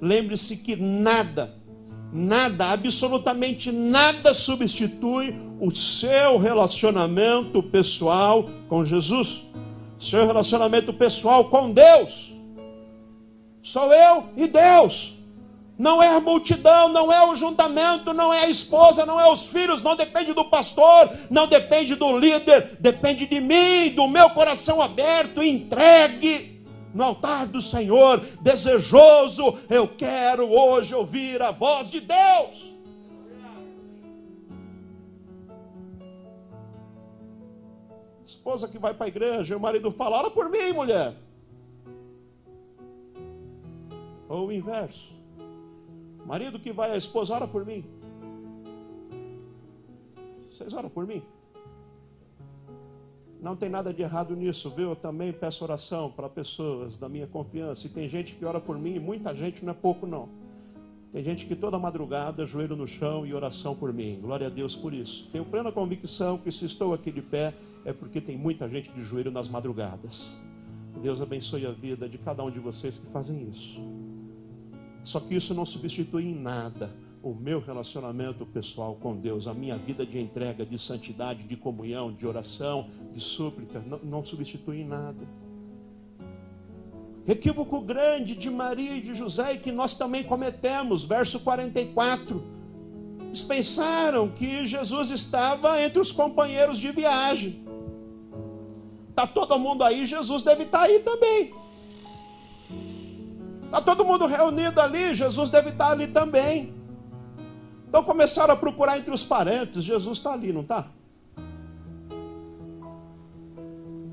[0.00, 1.54] lembre-se que nada,
[2.12, 9.44] nada, absolutamente nada substitui o seu relacionamento pessoal com Jesus,
[9.98, 12.32] seu relacionamento pessoal com Deus.
[13.62, 15.14] Sou eu e Deus.
[15.78, 19.46] Não é a multidão, não é o juntamento, não é a esposa, não é os
[19.46, 24.82] filhos, não depende do pastor, não depende do líder, depende de mim, do meu coração
[24.82, 26.51] aberto, entregue
[26.94, 32.72] no altar do Senhor, desejoso, eu quero hoje ouvir a voz de Deus.
[38.24, 41.14] Esposa que vai para a igreja, e o marido fala: Ora por mim, mulher.
[44.28, 45.10] Ou o inverso.
[46.26, 47.84] Marido que vai, a esposa, ora por mim.
[50.50, 51.22] Vocês oram por mim?
[53.42, 54.90] Não tem nada de errado nisso, viu?
[54.90, 57.88] Eu também peço oração para pessoas da minha confiança.
[57.88, 60.28] E tem gente que ora por mim, e muita gente não é pouco, não.
[61.12, 64.20] Tem gente que toda madrugada, joelho no chão e oração por mim.
[64.22, 65.28] Glória a Deus por isso.
[65.32, 67.52] Tenho plena convicção que se estou aqui de pé,
[67.84, 70.40] é porque tem muita gente de joelho nas madrugadas.
[71.02, 73.80] Deus abençoe a vida de cada um de vocês que fazem isso.
[75.02, 76.90] Só que isso não substitui em nada
[77.22, 82.12] o meu relacionamento pessoal com Deus, a minha vida de entrega, de santidade, de comunhão,
[82.12, 85.24] de oração, de súplica, não, não substitui em nada.
[87.26, 92.42] Equívoco grande de Maria e de José e que nós também cometemos, verso 44.
[93.26, 97.64] Eles pensaram que Jesus estava entre os companheiros de viagem.
[99.08, 101.54] Está todo mundo aí, Jesus deve estar tá aí também.
[103.62, 106.81] Está todo mundo reunido ali, Jesus deve estar tá ali também.
[107.92, 110.86] Então começaram a procurar entre os parentes, Jesus está ali, não está?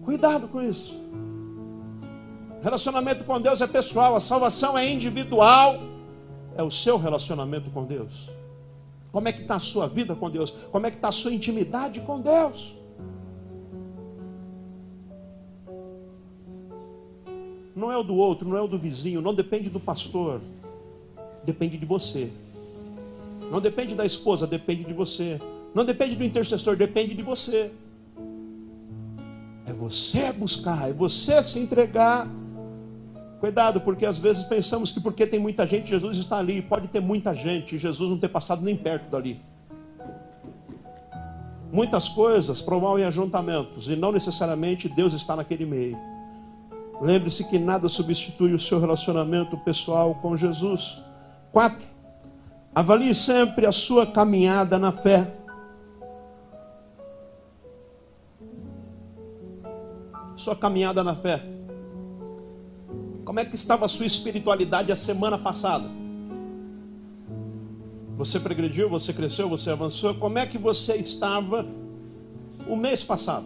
[0.03, 0.99] Cuidado com isso.
[2.61, 5.77] Relacionamento com Deus é pessoal, a salvação é individual.
[6.57, 8.29] É o seu relacionamento com Deus.
[9.13, 10.51] Como é que está a sua vida com Deus?
[10.73, 12.75] Como é que está a sua intimidade com Deus?
[17.73, 20.41] Não é o do outro, não é o do vizinho, não depende do pastor.
[21.45, 22.29] Depende de você.
[23.51, 25.39] Não depende da esposa, depende de você.
[25.73, 27.71] Não depende do intercessor, depende de você.
[29.65, 32.27] É você buscar, é você se entregar
[33.39, 36.61] Cuidado, porque às vezes pensamos que porque tem muita gente, Jesus está ali.
[36.61, 39.39] Pode ter muita gente e Jesus não ter passado nem perto dali.
[41.71, 45.97] Muitas coisas promovem ajuntamentos e não necessariamente Deus está naquele meio.
[47.01, 51.01] Lembre-se que nada substitui o seu relacionamento pessoal com Jesus.
[51.53, 51.87] Quatro,
[52.73, 55.35] avalie sempre a sua caminhada na fé.
[60.35, 61.43] Sua caminhada na fé.
[63.25, 65.89] Como é que estava a sua espiritualidade a semana passada?
[68.15, 70.13] Você progrediu, você cresceu, você avançou?
[70.15, 71.65] Como é que você estava
[72.67, 73.45] o mês passado?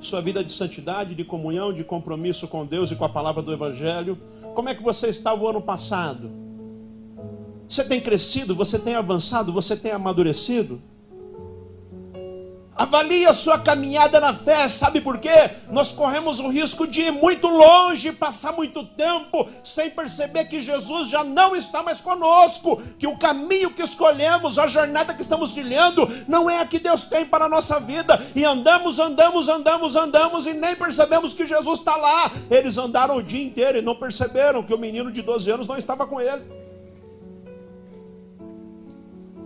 [0.00, 3.52] Sua vida de santidade, de comunhão, de compromisso com Deus e com a palavra do
[3.52, 4.18] Evangelho?
[4.54, 6.43] Como é que você estava o ano passado?
[7.74, 10.80] Você tem crescido, você tem avançado, você tem amadurecido?
[12.76, 15.50] Avalie a sua caminhada na fé, sabe por quê?
[15.72, 21.08] Nós corremos o risco de ir muito longe, passar muito tempo sem perceber que Jesus
[21.08, 26.08] já não está mais conosco, que o caminho que escolhemos, a jornada que estamos trilhando,
[26.28, 28.24] não é a que Deus tem para a nossa vida.
[28.36, 32.30] E andamos, andamos, andamos, andamos e nem percebemos que Jesus está lá.
[32.48, 35.76] Eles andaram o dia inteiro e não perceberam que o menino de 12 anos não
[35.76, 36.62] estava com ele.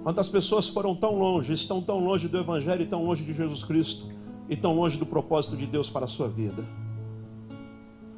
[0.09, 4.07] Quantas pessoas foram tão longe, estão tão longe do Evangelho tão longe de Jesus Cristo
[4.49, 6.64] e tão longe do propósito de Deus para a sua vida.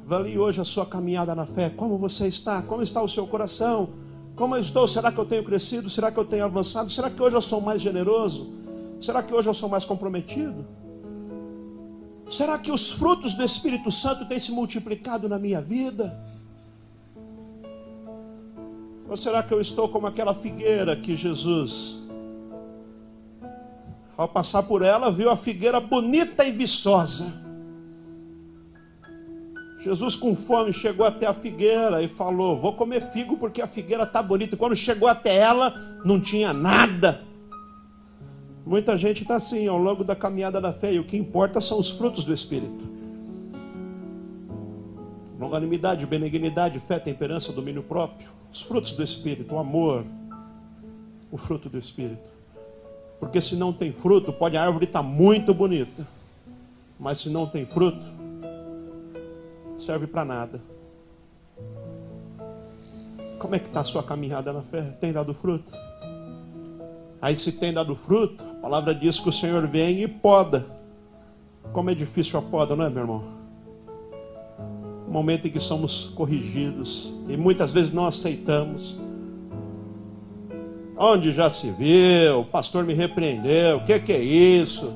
[0.05, 1.69] Avalie hoje a sua caminhada na fé.
[1.69, 2.61] Como você está?
[2.61, 3.89] Como está o seu coração?
[4.37, 4.87] Como eu estou?
[4.87, 5.89] Será que eu tenho crescido?
[5.89, 6.89] Será que eu tenho avançado?
[6.89, 8.53] Será que hoje eu sou mais generoso?
[8.97, 10.65] Será que hoje eu sou mais comprometido?
[12.29, 16.30] Será que os frutos do Espírito Santo têm se multiplicado na minha vida?
[19.11, 22.07] Ou será que eu estou como aquela figueira que Jesus,
[24.15, 27.33] ao passar por ela, viu a figueira bonita e viçosa?
[29.81, 34.03] Jesus, com fome, chegou até a figueira e falou: Vou comer figo porque a figueira
[34.03, 34.55] está bonita.
[34.55, 37.21] E quando chegou até ela, não tinha nada.
[38.65, 41.77] Muita gente está assim ao longo da caminhada da fé, e o que importa são
[41.77, 42.89] os frutos do Espírito:
[45.37, 48.40] longanimidade, benignidade, fé, temperança, domínio próprio.
[48.51, 50.05] Os frutos do Espírito, o amor,
[51.31, 52.29] o fruto do Espírito.
[53.19, 56.05] Porque se não tem fruto, pode a árvore estar tá muito bonita,
[56.99, 58.03] mas se não tem fruto,
[59.77, 60.61] serve para nada.
[63.39, 64.81] Como é que está a sua caminhada na fé?
[64.99, 65.71] Tem dado fruto?
[67.21, 70.65] Aí se tem dado fruto, a palavra diz que o Senhor vem e poda.
[71.71, 73.40] Como é difícil a poda, não é, meu irmão?
[75.11, 78.99] Momento em que somos corrigidos e muitas vezes não aceitamos.
[80.97, 84.93] Onde já se viu, o pastor me repreendeu, o que, que é isso?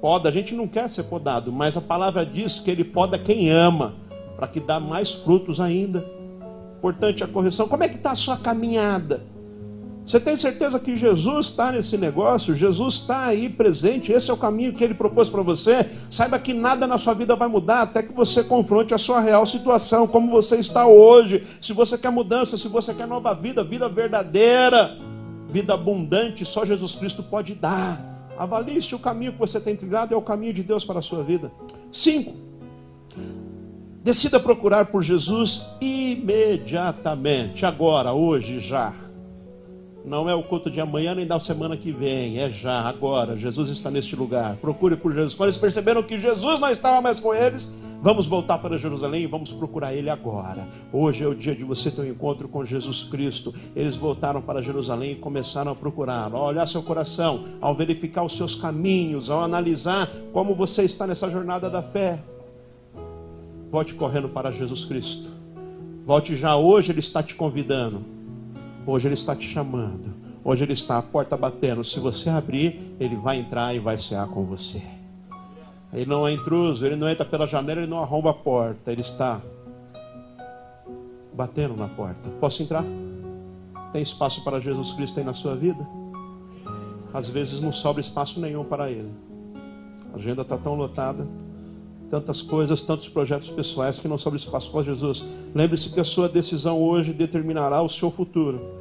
[0.00, 3.50] Poda, a gente não quer ser podado, mas a palavra diz que ele poda quem
[3.50, 3.94] ama,
[4.36, 6.04] para que dá mais frutos ainda.
[6.78, 7.66] Importante a correção.
[7.66, 9.22] Como é que está a sua caminhada?
[10.08, 12.54] Você tem certeza que Jesus está nesse negócio?
[12.54, 14.10] Jesus está aí presente.
[14.10, 15.86] Esse é o caminho que ele propôs para você.
[16.10, 19.44] Saiba que nada na sua vida vai mudar até que você confronte a sua real
[19.44, 21.46] situação, como você está hoje.
[21.60, 24.96] Se você quer mudança, se você quer nova vida, vida verdadeira,
[25.50, 28.00] vida abundante, só Jesus Cristo pode dar.
[28.38, 31.02] Avalie se o caminho que você tem trilhado é o caminho de Deus para a
[31.02, 31.52] sua vida.
[31.92, 32.34] Cinco.
[34.02, 38.94] Decida procurar por Jesus imediatamente, agora, hoje, já.
[40.04, 43.36] Não é o culto de amanhã nem da semana que vem, é já, agora.
[43.36, 44.56] Jesus está neste lugar.
[44.56, 45.34] Procure por Jesus.
[45.34, 49.26] Quando eles perceberam que Jesus não estava mais com eles, vamos voltar para Jerusalém e
[49.26, 50.66] vamos procurar Ele agora.
[50.92, 53.52] Hoje é o dia de você ter um encontro com Jesus Cristo.
[53.76, 58.36] Eles voltaram para Jerusalém e começaram a procurar, ao olhar seu coração, ao verificar os
[58.36, 62.18] seus caminhos, ao analisar como você está nessa jornada da fé.
[63.70, 65.30] Volte correndo para Jesus Cristo.
[66.06, 68.17] Volte já hoje, Ele está te convidando.
[68.88, 70.14] Hoje Ele está te chamando.
[70.42, 71.84] Hoje Ele está à porta batendo.
[71.84, 74.82] Se você abrir, Ele vai entrar e vai cear com você.
[75.92, 78.90] Ele não é intruso, Ele não entra pela janela, Ele não arromba a porta.
[78.90, 79.42] Ele está
[81.34, 82.30] batendo na porta.
[82.40, 82.82] Posso entrar?
[83.92, 85.86] Tem espaço para Jesus Cristo aí na sua vida?
[87.12, 89.12] Às vezes não sobra espaço nenhum para Ele.
[90.14, 91.26] A agenda está tão lotada
[92.08, 95.26] tantas coisas, tantos projetos pessoais que não sobra espaço para Jesus.
[95.54, 98.77] Lembre-se que a sua decisão hoje determinará o seu futuro.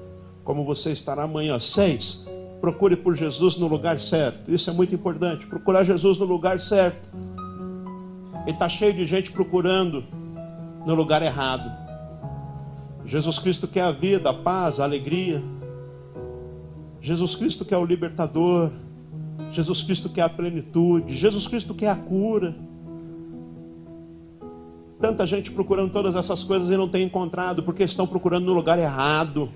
[0.48, 1.60] Como você estará amanhã.
[1.60, 2.26] Seis,
[2.62, 4.50] procure por Jesus no lugar certo.
[4.50, 5.46] Isso é muito importante.
[5.46, 7.10] Procurar Jesus no lugar certo.
[8.44, 10.06] Ele está cheio de gente procurando
[10.86, 11.70] no lugar errado.
[13.04, 15.44] Jesus Cristo quer a vida, a paz, a alegria.
[17.02, 18.72] Jesus Cristo quer o libertador.
[19.52, 21.14] Jesus Cristo quer a plenitude.
[21.14, 22.56] Jesus Cristo quer a cura.
[24.98, 28.80] Tanta gente procurando todas essas coisas e não tem encontrado, porque estão procurando no lugar
[28.80, 29.50] errado.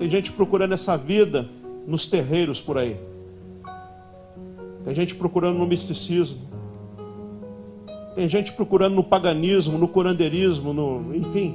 [0.00, 1.46] Tem gente procurando essa vida
[1.86, 2.96] nos terreiros por aí.
[4.82, 6.48] Tem gente procurando no misticismo.
[8.14, 11.54] Tem gente procurando no paganismo, no curandeirismo, no, enfim,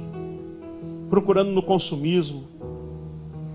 [1.10, 2.46] procurando no consumismo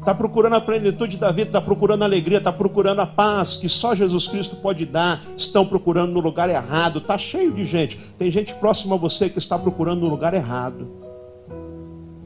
[0.01, 3.69] está procurando a plenitude da vida, está procurando a alegria, está procurando a paz que
[3.69, 7.97] só Jesus Cristo pode dar, estão procurando no lugar errado, está cheio de gente.
[8.17, 11.00] Tem gente próxima a você que está procurando no lugar errado.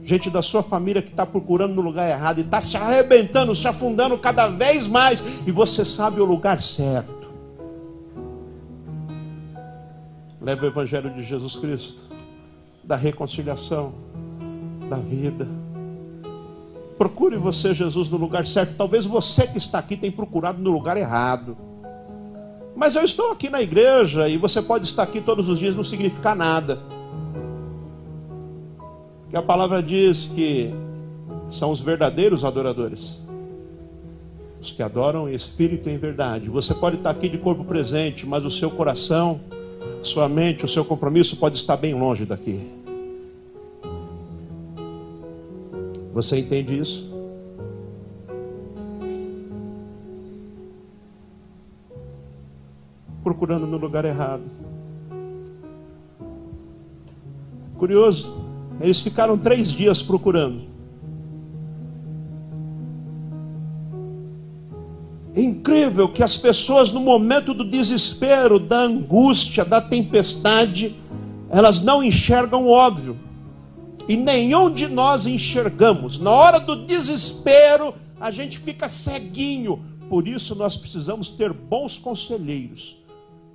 [0.06, 3.68] Gente da sua família que está procurando no lugar errado e está se arrebentando, se
[3.68, 7.28] afundando cada vez mais, e você sabe o lugar certo.
[10.40, 12.08] Leva o Evangelho de Jesus Cristo,
[12.82, 13.94] da reconciliação,
[14.88, 15.46] da vida
[16.98, 18.74] Procure você, Jesus, no lugar certo.
[18.76, 21.56] Talvez você que está aqui tenha procurado no lugar errado.
[22.74, 25.84] Mas eu estou aqui na igreja e você pode estar aqui todos os dias, não
[25.84, 26.80] significa nada.
[29.28, 30.72] Que a palavra diz que
[31.48, 33.22] são os verdadeiros adoradores.
[34.60, 36.48] Os que adoram espírito em verdade.
[36.48, 39.40] Você pode estar aqui de corpo presente, mas o seu coração,
[40.02, 42.60] sua mente, o seu compromisso pode estar bem longe daqui.
[46.12, 47.14] Você entende isso?
[53.22, 54.44] Procurando no lugar errado.
[57.76, 58.45] Curioso,
[58.80, 60.62] eles ficaram três dias procurando.
[65.34, 70.96] É incrível que as pessoas, no momento do desespero, da angústia, da tempestade,
[71.50, 73.18] elas não enxergam o óbvio
[74.08, 76.18] e nenhum de nós enxergamos.
[76.18, 79.84] Na hora do desespero, a gente fica ceguinho.
[80.08, 82.96] Por isso, nós precisamos ter bons conselheiros,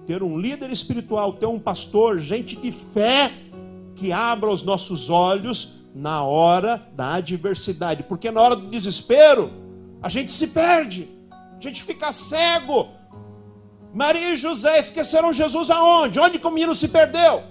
[0.06, 3.32] ter um líder espiritual, ter um pastor, gente de fé
[4.02, 9.52] que abra os nossos olhos na hora da adversidade, porque na hora do desespero,
[10.02, 11.08] a gente se perde,
[11.56, 12.88] a gente fica cego.
[13.94, 16.20] Maria e José esqueceram Jesus aonde?
[16.20, 17.44] Onde que o menino se perdeu?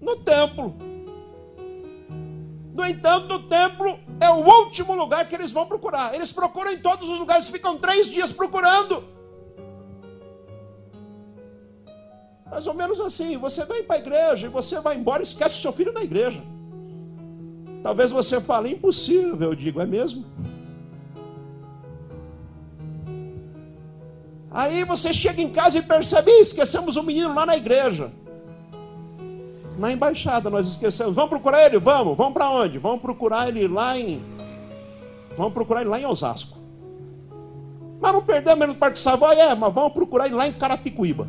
[0.00, 0.74] No templo.
[2.72, 6.14] No entanto, o templo é o último lugar que eles vão procurar.
[6.14, 9.04] Eles procuram em todos os lugares, ficam três dias procurando.
[12.50, 15.62] Mais ou menos assim, você vem para a igreja e você vai embora, esquece o
[15.62, 16.42] seu filho na igreja.
[17.82, 20.24] Talvez você fale, impossível, eu digo, é mesmo?
[24.50, 28.10] Aí você chega em casa e percebe, esquecemos o menino lá na igreja
[29.78, 31.14] na embaixada, nós esquecemos.
[31.14, 31.78] Vamos procurar ele?
[31.78, 32.16] Vamos.
[32.16, 32.78] Vamos para onde?
[32.78, 34.20] Vamos procurar ele lá em.
[35.36, 36.58] Vamos procurar ele lá em Osasco.
[38.00, 41.28] Mas não perdemos ele no Parque Savoy, é, mas vamos procurar ele lá em Carapicuíba.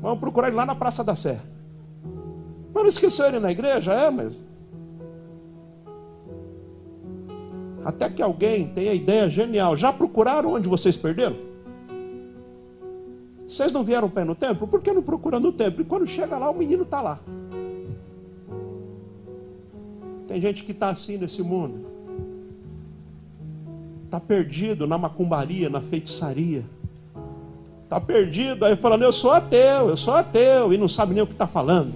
[0.00, 1.40] Vamos procurar ele lá na Praça da Sé.
[2.72, 3.92] Mas não esqueceu ele na igreja?
[3.92, 4.46] É, mas.
[7.84, 9.76] Até que alguém tenha ideia genial.
[9.76, 11.36] Já procuraram onde vocês perderam?
[13.46, 14.68] Vocês não vieram pé no templo?
[14.68, 15.80] Por que não procuram no templo?
[15.80, 17.18] E quando chega lá, o menino está lá.
[20.26, 21.86] Tem gente que está assim nesse mundo.
[24.04, 26.62] Está perdido na macumbaria, na feitiçaria.
[27.88, 31.26] Está perdido aí falando, eu sou ateu, eu sou ateu, e não sabe nem o
[31.26, 31.94] que está falando.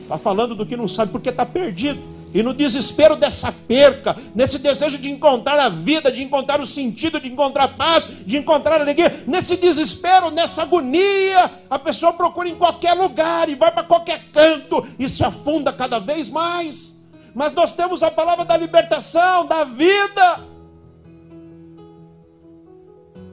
[0.00, 2.00] Está falando do que não sabe, porque está perdido.
[2.32, 7.20] E no desespero dessa perca, nesse desejo de encontrar a vida, de encontrar o sentido,
[7.20, 12.94] de encontrar paz, de encontrar alegria, nesse desespero, nessa agonia, a pessoa procura em qualquer
[12.94, 16.96] lugar e vai para qualquer canto e se afunda cada vez mais.
[17.34, 20.49] Mas nós temos a palavra da libertação, da vida.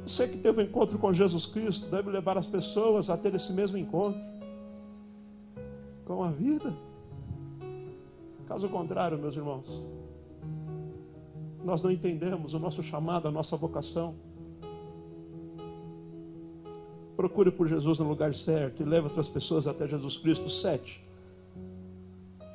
[0.07, 3.51] Você que teve um encontro com Jesus Cristo deve levar as pessoas a ter esse
[3.51, 4.21] mesmo encontro
[6.05, 6.73] com a vida.
[8.47, 9.85] Caso contrário, meus irmãos,
[11.61, 14.15] nós não entendemos o nosso chamado, a nossa vocação.
[17.17, 20.49] Procure por Jesus no lugar certo e leve outras pessoas até Jesus Cristo.
[20.49, 21.05] Sete.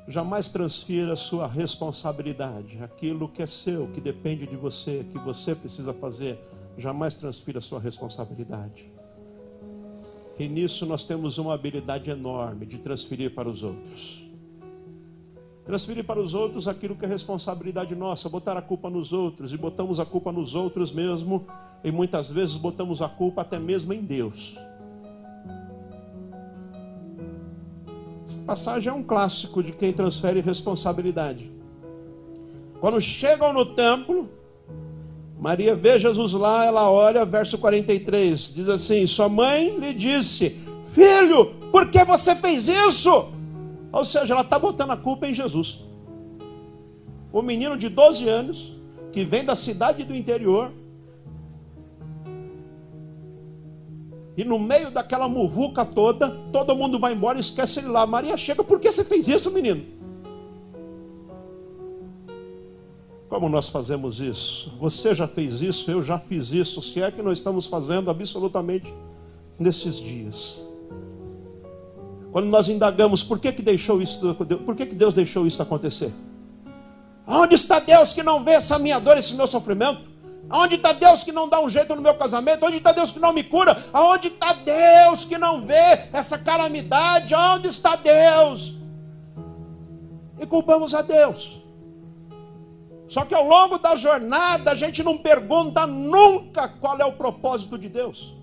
[0.07, 5.93] Jamais transfira sua responsabilidade, aquilo que é seu, que depende de você, que você precisa
[5.93, 6.52] fazer.
[6.77, 8.91] Jamais transfira sua responsabilidade.
[10.39, 14.23] E nisso nós temos uma habilidade enorme de transferir para os outros.
[15.63, 19.57] Transferir para os outros aquilo que é responsabilidade nossa, botar a culpa nos outros, e
[19.57, 21.45] botamos a culpa nos outros mesmo,
[21.83, 24.57] e muitas vezes botamos a culpa até mesmo em Deus.
[28.25, 31.51] Essa passagem é um clássico de quem transfere responsabilidade.
[32.81, 34.29] Quando chegam no templo,
[35.43, 41.47] Maria vê Jesus lá, ela olha, verso 43, diz assim: Sua mãe lhe disse, Filho,
[41.69, 43.27] por que você fez isso?
[43.91, 45.83] Ou seja, ela está botando a culpa em Jesus.
[47.29, 48.77] O menino de 12 anos,
[49.11, 50.71] que vem da cidade do interior,
[54.37, 58.07] e no meio daquela muvuca toda, todo mundo vai embora e esquece ele lá.
[58.07, 59.83] Maria chega, por que você fez isso, menino?
[63.33, 64.71] Como nós fazemos isso?
[64.79, 68.93] Você já fez isso, eu já fiz isso, se é que nós estamos fazendo absolutamente
[69.57, 70.69] nesses dias.
[72.31, 76.13] Quando nós indagamos por que, que deixou isso, por que, que Deus deixou isso acontecer?
[77.25, 80.01] Onde está Deus que não vê essa minha dor, esse meu sofrimento?
[80.51, 82.63] Onde está Deus que não dá um jeito no meu casamento?
[82.63, 83.75] Onde está Deus que não me cura?
[83.91, 87.33] Aonde está Deus que não vê essa calamidade?
[87.33, 88.75] Onde está Deus?
[90.39, 91.62] E culpamos a Deus.
[93.13, 97.77] Só que ao longo da jornada a gente não pergunta nunca qual é o propósito
[97.77, 98.33] de Deus.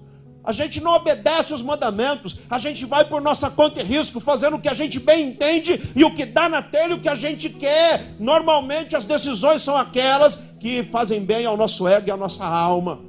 [0.44, 4.54] A gente não obedece os mandamentos, a gente vai por nossa conta e risco, fazendo
[4.54, 7.16] o que a gente bem entende e o que dá na telha, o que a
[7.16, 8.14] gente quer.
[8.20, 13.00] Normalmente as decisões são aquelas que fazem bem ao nosso ego e à nossa alma.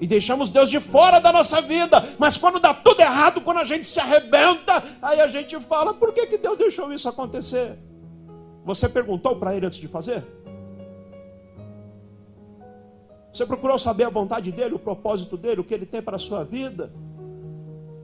[0.00, 2.00] E deixamos Deus de fora da nossa vida.
[2.16, 6.12] Mas quando dá tudo errado, quando a gente se arrebenta, aí a gente fala: por
[6.12, 7.76] que, que Deus deixou isso acontecer?
[8.64, 10.24] Você perguntou para ele antes de fazer?
[13.32, 16.18] Você procurou saber a vontade dele, o propósito dele, o que ele tem para a
[16.18, 16.92] sua vida?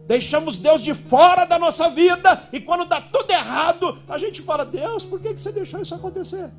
[0.07, 4.65] Deixamos Deus de fora da nossa vida e quando dá tudo errado, a gente fala:
[4.65, 6.51] Deus, por que você deixou isso acontecer?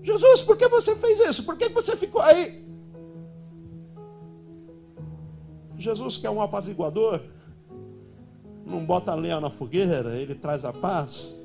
[0.00, 1.44] Jesus, por que você fez isso?
[1.44, 2.64] Por que você ficou aí?
[5.76, 7.20] Jesus, que é um apaziguador,
[8.64, 11.41] não bota lenha na fogueira, ele traz a paz.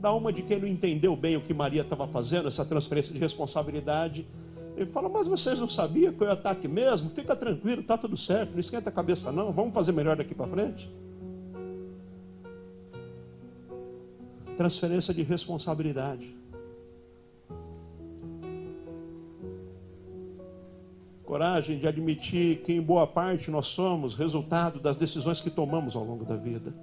[0.00, 3.18] Dá uma de quem não entendeu bem o que Maria estava fazendo, essa transferência de
[3.18, 4.26] responsabilidade.
[4.76, 7.10] Ele fala, mas vocês não sabiam que eu ia estar aqui mesmo?
[7.10, 10.46] Fica tranquilo, está tudo certo, não esquenta a cabeça não, vamos fazer melhor daqui para
[10.46, 10.90] frente.
[14.56, 16.34] Transferência de responsabilidade.
[21.24, 26.04] Coragem de admitir que, em boa parte, nós somos resultado das decisões que tomamos ao
[26.04, 26.74] longo da vida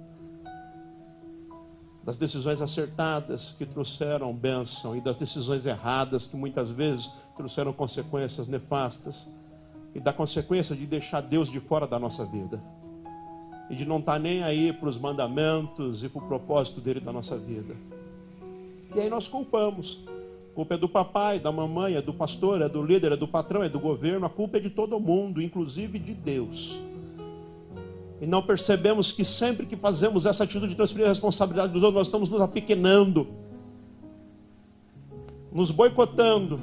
[2.08, 8.48] das decisões acertadas que trouxeram bênção e das decisões erradas que muitas vezes trouxeram consequências
[8.48, 9.30] nefastas
[9.94, 12.62] e da consequência de deixar Deus de fora da nossa vida
[13.68, 16.98] e de não estar tá nem aí para os mandamentos e para o propósito dele
[16.98, 17.76] da nossa vida.
[18.96, 20.00] E aí nós culpamos.
[20.52, 23.28] A culpa é do papai, da mamãe, é do pastor, é do líder, é do
[23.28, 24.24] patrão, é do governo.
[24.24, 26.80] A culpa é de todo mundo, inclusive de Deus.
[28.20, 32.00] E não percebemos que sempre que fazemos essa atitude de transferir a responsabilidade dos outros,
[32.00, 33.28] nós estamos nos apequenando,
[35.52, 36.60] nos boicotando,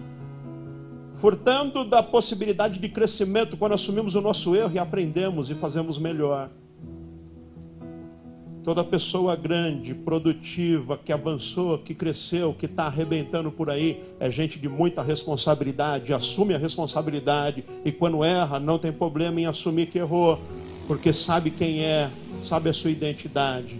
[1.13, 6.49] furtando da possibilidade de crescimento quando assumimos o nosso erro e aprendemos e fazemos melhor.
[8.61, 14.59] Toda pessoa grande, produtiva, que avançou, que cresceu, que está arrebentando por aí, é gente
[14.59, 19.99] de muita responsabilidade, assume a responsabilidade e quando erra, não tem problema em assumir que
[19.99, 20.39] errou
[20.87, 22.09] porque sabe quem é,
[22.43, 23.79] sabe a sua identidade.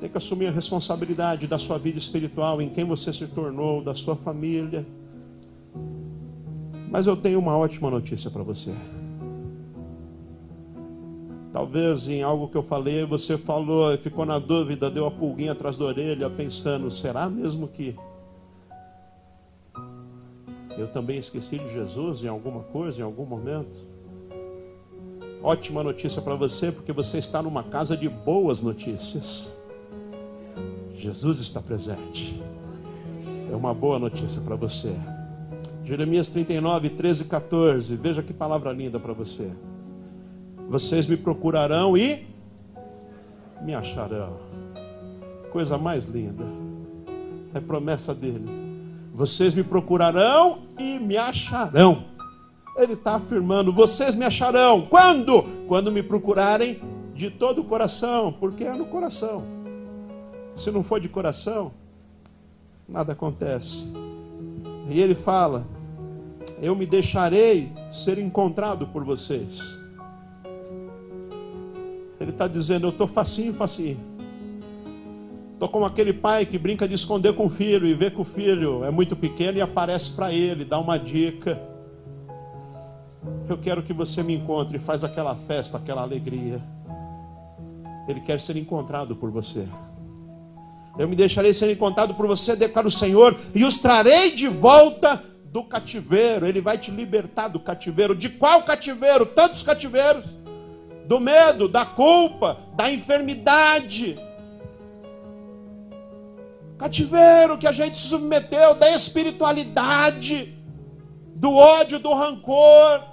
[0.00, 3.94] Tem que assumir a responsabilidade da sua vida espiritual, em quem você se tornou, da
[3.94, 4.86] sua família.
[6.90, 8.74] Mas eu tenho uma ótima notícia para você.
[11.52, 15.76] Talvez em algo que eu falei, você falou, ficou na dúvida, deu a pulguinha atrás
[15.76, 17.94] da orelha, pensando: será mesmo que
[20.80, 23.80] eu também esqueci de Jesus em alguma coisa, em algum momento?
[25.42, 29.58] Ótima notícia para você, porque você está numa casa de boas notícias.
[30.94, 32.42] Jesus está presente.
[33.50, 34.94] É uma boa notícia para você.
[35.84, 37.96] Jeremias 39, 13 e 14.
[37.96, 39.52] Veja que palavra linda para você.
[40.68, 42.26] Vocês me procurarão e
[43.62, 44.38] me acharão.
[45.50, 46.44] Coisa mais linda.
[47.52, 48.69] É promessa dele.
[49.20, 52.04] Vocês me procurarão e me acharão.
[52.74, 54.86] Ele está afirmando: vocês me acharão.
[54.86, 55.42] Quando?
[55.68, 56.80] Quando me procurarem
[57.14, 59.44] de todo o coração, porque é no coração.
[60.54, 61.70] Se não for de coração,
[62.88, 63.92] nada acontece.
[64.88, 65.66] E ele fala:
[66.62, 69.84] Eu me deixarei ser encontrado por vocês.
[72.18, 74.00] Ele está dizendo: Eu estou facinho, facinho.
[75.60, 78.24] Estou como aquele pai que brinca de esconder com o filho e vê que o
[78.24, 81.60] filho é muito pequeno e aparece para ele, dá uma dica.
[83.46, 86.62] Eu quero que você me encontre e faz aquela festa, aquela alegria.
[88.08, 89.68] Ele quer ser encontrado por você.
[90.98, 95.22] Eu me deixarei ser encontrado por você, declara o Senhor, e os trarei de volta
[95.44, 96.46] do cativeiro.
[96.46, 98.14] Ele vai te libertar do cativeiro.
[98.14, 99.26] De qual cativeiro?
[99.26, 100.24] Tantos cativeiros
[101.06, 104.16] do medo, da culpa, da enfermidade.
[106.80, 110.56] Cativeiro que a gente se submeteu, da espiritualidade,
[111.36, 113.04] do ódio, do rancor.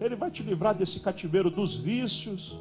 [0.00, 2.58] Ele vai te livrar desse cativeiro dos vícios,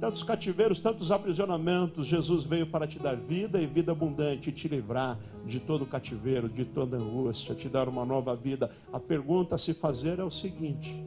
[0.00, 2.06] tantos cativeiros, tantos aprisionamentos.
[2.06, 6.48] Jesus veio para te dar vida e vida abundante, e te livrar de todo cativeiro,
[6.48, 8.70] de toda angústia, te dar uma nova vida.
[8.92, 11.04] A pergunta a se fazer é o seguinte: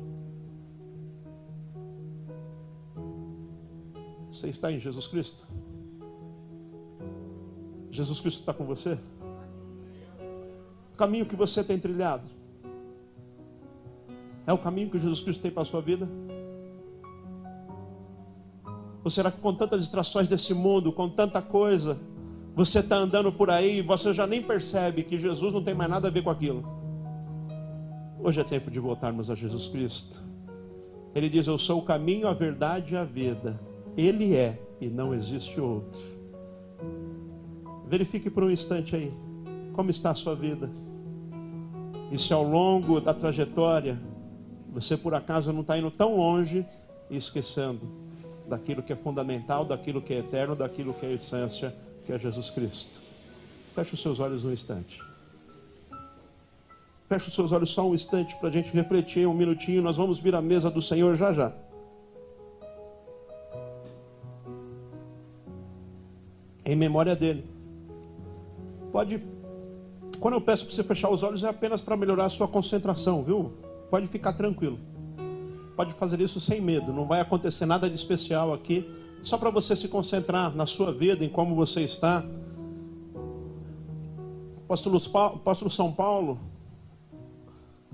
[4.32, 5.46] Você está em Jesus Cristo?
[7.92, 8.98] Jesus Cristo está com você?
[10.94, 12.24] O caminho que você tem trilhado
[14.48, 16.08] é o caminho que Jesus Cristo tem para a sua vida?
[19.04, 22.00] Ou será que com tantas distrações desse mundo, com tanta coisa,
[22.56, 25.90] você está andando por aí e você já nem percebe que Jesus não tem mais
[25.90, 26.64] nada a ver com aquilo?
[28.24, 30.22] Hoje é tempo de voltarmos a Jesus Cristo.
[31.14, 33.71] Ele diz: Eu sou o caminho, a verdade e a vida.
[33.98, 36.00] Ele é e não existe outro.
[37.88, 39.12] Verifique por um instante aí
[39.74, 40.70] como está a sua vida.
[42.12, 44.00] E se ao longo da trajetória
[44.72, 46.66] você por acaso não está indo tão longe
[47.10, 47.82] e esquecendo
[48.48, 51.76] daquilo que é fundamental, daquilo que é eterno, daquilo que é essência,
[52.06, 53.02] que é Jesus Cristo.
[53.76, 55.02] Feche os seus olhos um instante.
[57.08, 59.82] Feche os seus olhos só um instante para a gente refletir um minutinho.
[59.82, 61.52] Nós vamos vir à mesa do Senhor já já.
[66.72, 67.46] Em memória dele.
[68.92, 69.22] Pode.
[70.20, 73.24] Quando eu peço para você fechar os olhos, é apenas para melhorar a sua concentração,
[73.24, 73.54] viu?
[73.90, 74.80] Pode ficar tranquilo
[75.82, 78.88] pode fazer isso sem medo, não vai acontecer nada de especial aqui,
[79.24, 82.24] só para você se concentrar na sua vida, em como você está.
[84.66, 86.40] Apóstolo, São Paulo,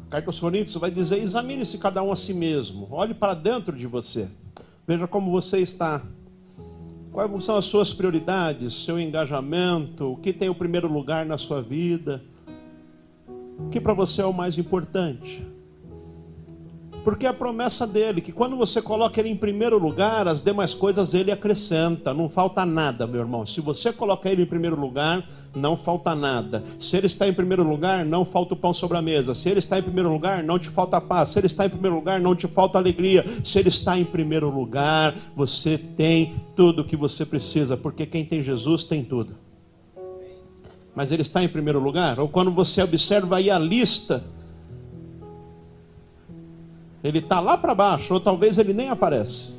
[0.10, 3.88] carta aos Coríntios, vai dizer: examine-se cada um a si mesmo, olhe para dentro de
[3.88, 4.30] você,
[4.86, 6.04] veja como você está.
[7.18, 11.64] Quais são as suas prioridades, seu engajamento, o que tem o primeiro lugar na sua
[11.64, 12.24] vida,
[13.58, 15.44] o que para você é o mais importante.
[17.08, 20.74] Porque é a promessa dele, que quando você coloca ele em primeiro lugar, as demais
[20.74, 23.46] coisas ele acrescenta, não falta nada, meu irmão.
[23.46, 26.62] Se você coloca ele em primeiro lugar, não falta nada.
[26.78, 29.34] Se ele está em primeiro lugar, não falta o pão sobre a mesa.
[29.34, 31.30] Se ele está em primeiro lugar, não te falta paz.
[31.30, 33.24] Se ele está em primeiro lugar, não te falta alegria.
[33.42, 38.26] Se ele está em primeiro lugar, você tem tudo o que você precisa, porque quem
[38.26, 39.34] tem Jesus tem tudo.
[40.94, 42.20] Mas ele está em primeiro lugar?
[42.20, 44.26] Ou quando você observa aí a lista
[47.04, 49.58] ele está lá para baixo, ou talvez ele nem aparece.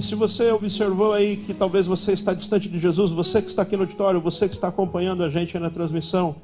[0.00, 3.60] E se você observou aí que talvez você está distante de Jesus, você que está
[3.60, 6.36] aqui no auditório, você que está acompanhando a gente na transmissão,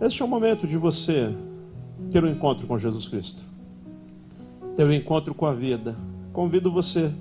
[0.00, 1.32] este é o momento de você
[2.10, 3.40] ter um encontro com Jesus Cristo,
[4.74, 5.94] ter um encontro com a vida.
[6.32, 7.12] Convido você.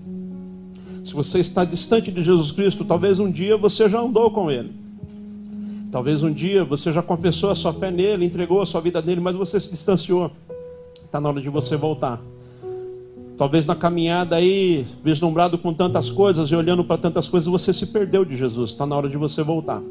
[1.03, 4.80] Se você está distante de Jesus Cristo, talvez um dia você já andou com Ele.
[5.91, 9.19] Talvez um dia você já confessou a sua fé nele, entregou a sua vida nele,
[9.19, 10.31] mas você se distanciou.
[11.05, 12.21] Está na hora de você voltar.
[13.37, 17.87] Talvez na caminhada aí, vislumbrado com tantas coisas e olhando para tantas coisas, você se
[17.87, 18.71] perdeu de Jesus.
[18.71, 19.81] Está na hora de você voltar.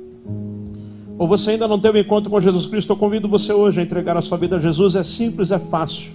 [1.18, 3.82] ou você ainda não teve um encontro com Jesus Cristo, eu convido você hoje a
[3.82, 4.94] entregar a sua vida a Jesus.
[4.94, 6.12] É simples, é fácil.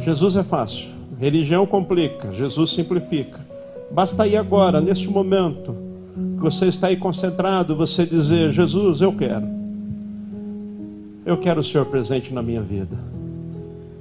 [0.00, 0.86] Jesus é fácil.
[1.18, 3.44] Religião complica, Jesus simplifica.
[3.90, 5.74] Basta ir agora, neste momento,
[6.38, 9.46] você está aí concentrado, você dizer: Jesus, eu quero.
[11.26, 12.96] Eu quero o Senhor presente na minha vida.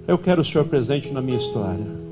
[0.07, 2.03] Eu quero o Senhor presente na minha história.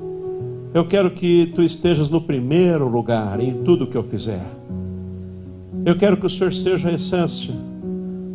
[0.72, 4.46] Eu quero que tu estejas no primeiro lugar em tudo que eu fizer.
[5.84, 7.54] Eu quero que o Senhor seja a essência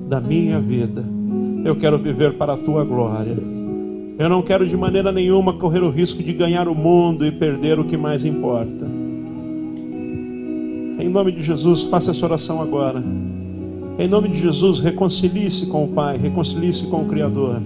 [0.07, 1.03] da minha vida.
[1.65, 3.37] Eu quero viver para a tua glória.
[4.19, 7.79] Eu não quero de maneira nenhuma correr o risco de ganhar o mundo e perder
[7.79, 8.96] o que mais importa.
[10.99, 13.03] Em nome de Jesus, faça essa oração agora.
[13.99, 17.61] Em nome de Jesus, reconcilie-se com o Pai, reconcilie-se com o Criador.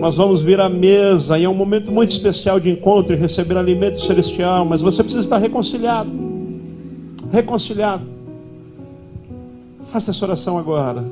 [0.00, 3.56] Nós vamos vir à mesa e é um momento muito especial de encontro e receber
[3.56, 6.10] alimento celestial, mas você precisa estar reconciliado.
[7.30, 8.02] Reconciliado.
[9.92, 11.04] Faça essa oração agora.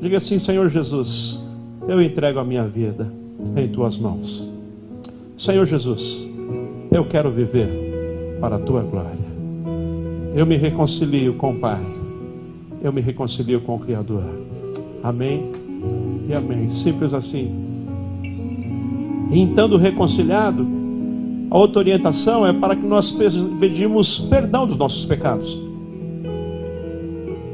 [0.00, 1.46] Diga assim: Senhor Jesus,
[1.86, 3.12] eu entrego a minha vida
[3.56, 4.50] em tuas mãos.
[5.36, 6.28] Senhor Jesus,
[6.90, 9.31] eu quero viver para a tua glória.
[10.34, 11.80] Eu me reconcilio com o Pai.
[12.82, 14.24] Eu me reconcilio com o Criador.
[15.02, 15.42] Amém
[16.26, 16.68] e amém.
[16.68, 17.50] Simples assim.
[19.30, 20.66] E estando reconciliado,
[21.50, 23.16] a outra orientação é para que nós
[23.60, 25.60] pedimos perdão dos nossos pecados.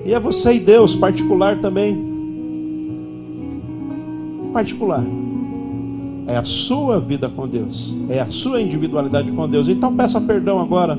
[0.07, 1.99] E é você e Deus, particular também.
[4.53, 5.05] Particular.
[6.29, 7.97] É a sua vida com Deus.
[8.09, 9.67] É a sua individualidade com Deus.
[9.67, 10.97] Então peça perdão agora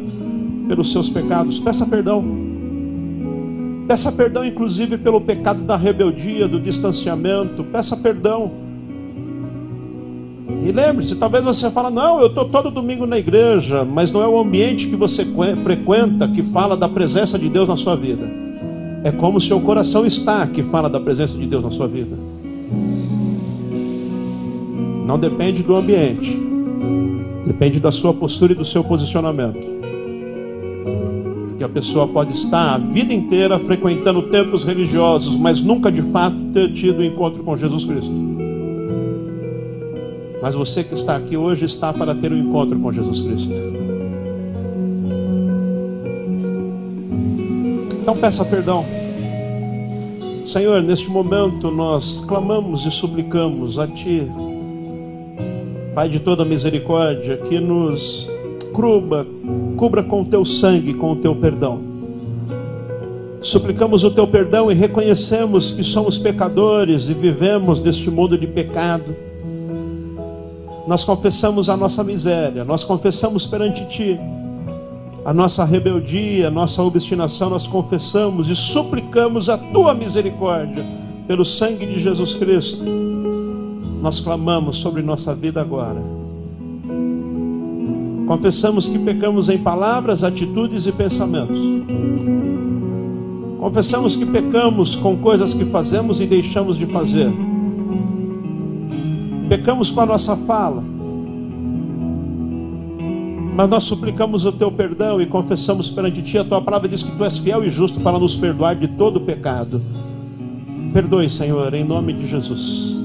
[0.70, 1.60] pelos seus pecados.
[1.60, 2.24] Peça perdão.
[3.88, 7.64] Peça perdão, inclusive, pelo pecado da rebeldia, do distanciamento.
[7.64, 8.52] Peça perdão.
[10.64, 14.28] E lembre-se, talvez você fale, não, eu estou todo domingo na igreja, mas não é
[14.28, 15.26] o ambiente que você
[15.64, 18.30] frequenta que fala da presença de Deus na sua vida.
[19.04, 22.16] É como seu coração está que fala da presença de Deus na sua vida.
[25.08, 26.40] Não depende do ambiente.
[27.48, 29.79] Depende da sua postura e do seu posicionamento.
[31.60, 36.38] Porque a pessoa pode estar a vida inteira frequentando templos religiosos, mas nunca de fato
[36.54, 38.14] ter tido um encontro com Jesus Cristo.
[40.42, 43.54] Mas você que está aqui hoje está para ter um encontro com Jesus Cristo.
[48.02, 48.86] Então peça perdão.
[50.46, 54.32] Senhor, neste momento nós clamamos e suplicamos a Ti,
[55.94, 58.32] Pai de toda misericórdia, que nos
[58.74, 59.26] cubra,
[59.78, 61.80] cubra com o Teu sangue, com o Teu perdão.
[63.42, 69.16] Suplicamos o Teu perdão e reconhecemos que somos pecadores e vivemos neste mundo de pecado.
[70.88, 74.20] Nós confessamos a nossa miséria, nós confessamos perante Ti
[75.26, 80.84] a nossa rebeldia, a nossa obstinação, nós confessamos e suplicamos a tua misericórdia
[81.28, 82.84] pelo sangue de Jesus Cristo.
[84.02, 86.19] Nós clamamos sobre nossa vida agora.
[88.30, 91.58] Confessamos que pecamos em palavras, atitudes e pensamentos.
[93.60, 97.28] Confessamos que pecamos com coisas que fazemos e deixamos de fazer.
[99.50, 100.84] Pecamos com a nossa fala
[103.56, 106.38] mas nós suplicamos o teu perdão e confessamos perante ti.
[106.38, 109.20] A tua palavra diz que tu és fiel e justo para nos perdoar de todo
[109.20, 109.82] pecado.
[110.94, 113.02] Perdoe, Senhor, em nome de Jesus.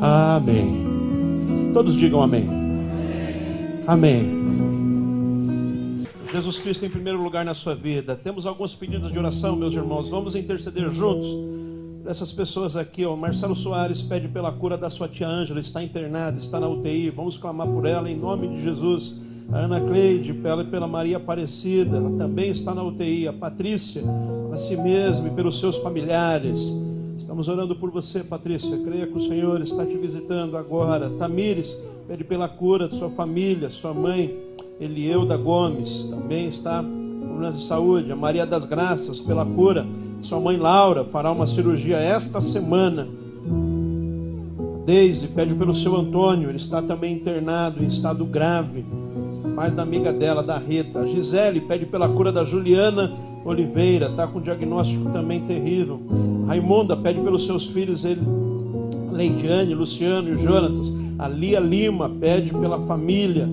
[0.00, 0.86] Amém.
[1.74, 2.65] Todos digam amém.
[3.86, 4.46] Amém.
[6.32, 8.16] Jesus Cristo em primeiro lugar na sua vida.
[8.16, 10.08] Temos alguns pedidos de oração, meus irmãos.
[10.08, 11.26] Vamos interceder juntos
[12.08, 16.38] essas pessoas aqui, ó, Marcelo Soares pede pela cura da sua tia Ângela, está internada,
[16.38, 17.10] está na UTI.
[17.10, 19.20] Vamos clamar por ela em nome de Jesus.
[19.52, 23.28] A Ana Cleide, pela, pela Maria Aparecida, ela também está na UTI.
[23.28, 24.02] A Patrícia,
[24.52, 26.72] a si mesma e pelos seus familiares.
[27.16, 28.76] Estamos orando por você, Patrícia.
[28.78, 31.10] Creia que o Senhor está te visitando agora.
[31.10, 31.76] Tamires,
[32.06, 34.36] pede pela cura de sua família, sua mãe,
[34.80, 38.12] Elieuda Gomes, também está com problemas de saúde.
[38.12, 39.86] A Maria das Graças, pela cura
[40.20, 43.06] sua mãe Laura fará uma cirurgia esta semana.
[44.84, 48.84] Deise pede pelo seu Antônio, ele está também internado em estado grave.
[49.54, 51.00] Mais da amiga dela, da Rita.
[51.00, 53.12] A Gisele pede pela cura da Juliana
[53.44, 56.00] Oliveira, está com diagnóstico também terrível.
[56.46, 58.20] Raimonda pede pelos seus filhos, ele,
[59.16, 60.94] Leidiane, Luciano e Jonatas.
[61.18, 63.48] A Lia Lima pede pela família.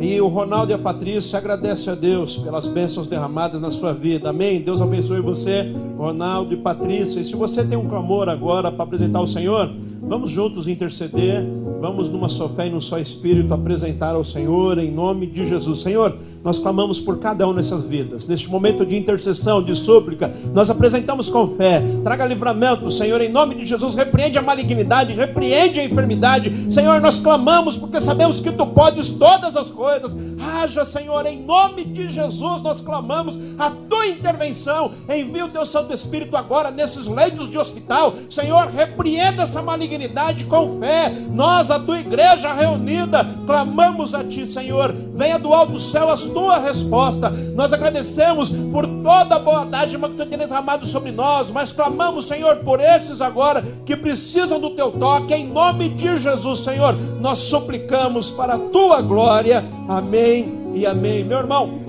[0.00, 4.30] E o Ronaldo e a Patrícia agradecem a Deus pelas bênçãos derramadas na sua vida.
[4.30, 4.60] Amém?
[4.60, 7.20] Deus abençoe você, Ronaldo e Patrícia.
[7.20, 9.70] E se você tem um clamor agora para apresentar ao Senhor,
[10.06, 11.42] Vamos juntos interceder,
[11.80, 15.80] vamos numa só fé e num só espírito apresentar ao Senhor em nome de Jesus.
[15.80, 18.28] Senhor, nós clamamos por cada um nessas vidas.
[18.28, 21.82] Neste momento de intercessão, de súplica, nós apresentamos com fé.
[22.02, 23.94] Traga livramento, Senhor, em nome de Jesus.
[23.94, 26.72] Repreende a malignidade, repreende a enfermidade.
[26.72, 30.14] Senhor, nós clamamos porque sabemos que tu podes todas as coisas.
[30.54, 34.92] Haja, Senhor, em nome de Jesus, nós clamamos a tua intervenção.
[35.08, 38.14] Envia o teu Santo Espírito agora nesses leitos de hospital.
[38.30, 41.10] Senhor, repreenda essa malignidade com fé.
[41.32, 44.92] Nós, a tua igreja reunida, clamamos a ti, Senhor.
[44.92, 47.30] Venha do alto céu as tua resposta.
[47.30, 52.56] Nós agradecemos por toda a dádiva que tu tens derramado sobre nós, mas clamamos, Senhor,
[52.58, 56.94] por esses agora que precisam do teu toque, em nome de Jesus, Senhor.
[57.20, 59.64] Nós suplicamos para a tua glória.
[59.88, 60.43] Amém
[60.74, 61.24] e amém.
[61.24, 61.80] Meu irmão,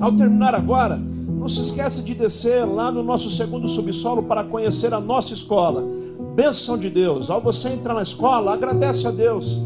[0.00, 4.92] ao terminar agora, não se esqueça de descer lá no nosso segundo subsolo para conhecer
[4.94, 5.84] a nossa escola.
[6.34, 7.30] Bênção de Deus.
[7.30, 9.60] Ao você entrar na escola, agradece a Deus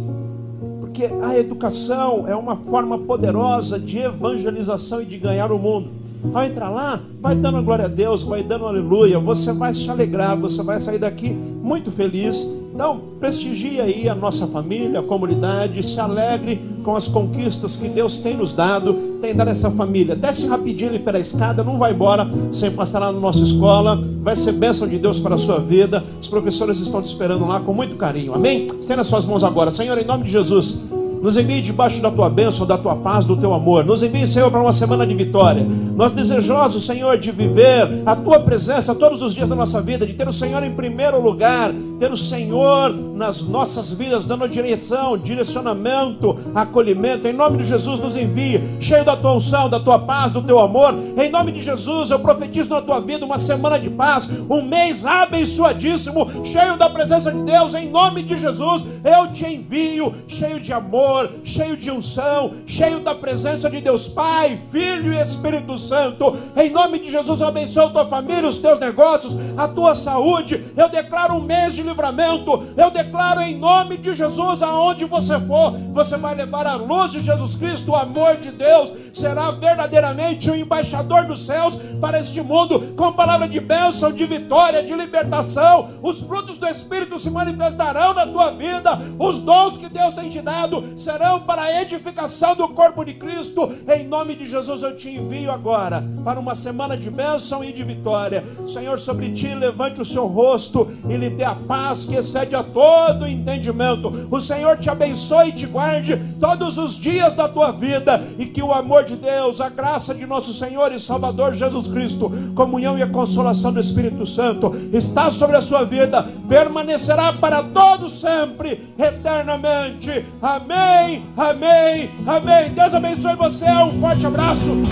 [0.96, 5.90] porque a educação é uma forma poderosa de evangelização e de ganhar o mundo.
[6.32, 10.40] Ao entrar lá, vai dando glória a Deus, vai dando aleluia, você vai se alegrar,
[10.40, 12.50] você vai sair daqui muito feliz.
[12.76, 18.18] Então, prestigie aí a nossa família, a comunidade, se alegre com as conquistas que Deus
[18.18, 20.14] tem nos dado, tem dado essa família.
[20.14, 24.36] Desce rapidinho ali pela escada, não vai embora sem passar lá na nossa escola, vai
[24.36, 26.04] ser bênção de Deus para a sua vida.
[26.20, 28.68] Os professores estão te esperando lá com muito carinho, amém?
[28.78, 30.80] Estenda suas mãos agora, Senhor, em nome de Jesus.
[31.22, 33.84] Nos envie debaixo da tua bênção, da tua paz, do teu amor.
[33.84, 35.66] Nos envie, Senhor, para uma semana de vitória.
[35.96, 40.12] Nós desejosos, Senhor, de viver a tua presença todos os dias da nossa vida, de
[40.12, 46.36] ter o Senhor em primeiro lugar, ter o Senhor nas nossas vidas, dando direção, direcionamento,
[46.54, 47.26] acolhimento.
[47.26, 50.58] Em nome de Jesus, nos envie, cheio da tua unção, da tua paz, do teu
[50.58, 50.94] amor.
[51.16, 55.06] Em nome de Jesus, eu profetizo na tua vida uma semana de paz, um mês
[55.06, 57.74] abençoadíssimo, cheio da presença de Deus.
[57.74, 63.14] Em nome de Jesus, eu te envio, cheio de amor, cheio de unção, cheio da
[63.14, 66.36] presença de Deus Pai, Filho e Espírito Santo.
[66.56, 70.62] Em nome de Jesus, eu abençoo a tua família, os teus negócios, a tua saúde.
[70.76, 72.62] Eu declaro um mês de livramento.
[72.76, 77.20] Eu declaro em nome de Jesus, aonde você for, você vai levar a luz de
[77.20, 82.42] Jesus Cristo, o amor de Deus, será verdadeiramente o um embaixador dos céus para este
[82.42, 85.90] mundo, com palavra de bênção, de vitória, de libertação.
[86.02, 90.42] Os frutos do Espírito se manifestarão na tua vida, os dons que Deus tem te
[90.42, 93.72] dado serão para a edificação do corpo de Cristo.
[93.88, 97.82] Em nome de Jesus, eu te envio agora para uma semana de bênção e de
[97.82, 98.44] vitória.
[98.68, 102.62] Senhor, sobre ti, levante o seu rosto e lhe dê a paz que excede a
[102.62, 104.28] todo entendimento.
[104.30, 108.62] O Senhor te abençoe e te guarde todos os dias da tua vida e que
[108.62, 113.02] o amor de Deus, a graça de nosso Senhor e Salvador Jesus Cristo, comunhão e
[113.02, 120.24] a consolação do Espírito Santo está sobre a sua vida, permanecerá para todos sempre, eternamente.
[120.42, 122.70] Amém, amém, amém.
[122.70, 123.66] Deus abençoe você.
[123.70, 124.86] Um forte abraço.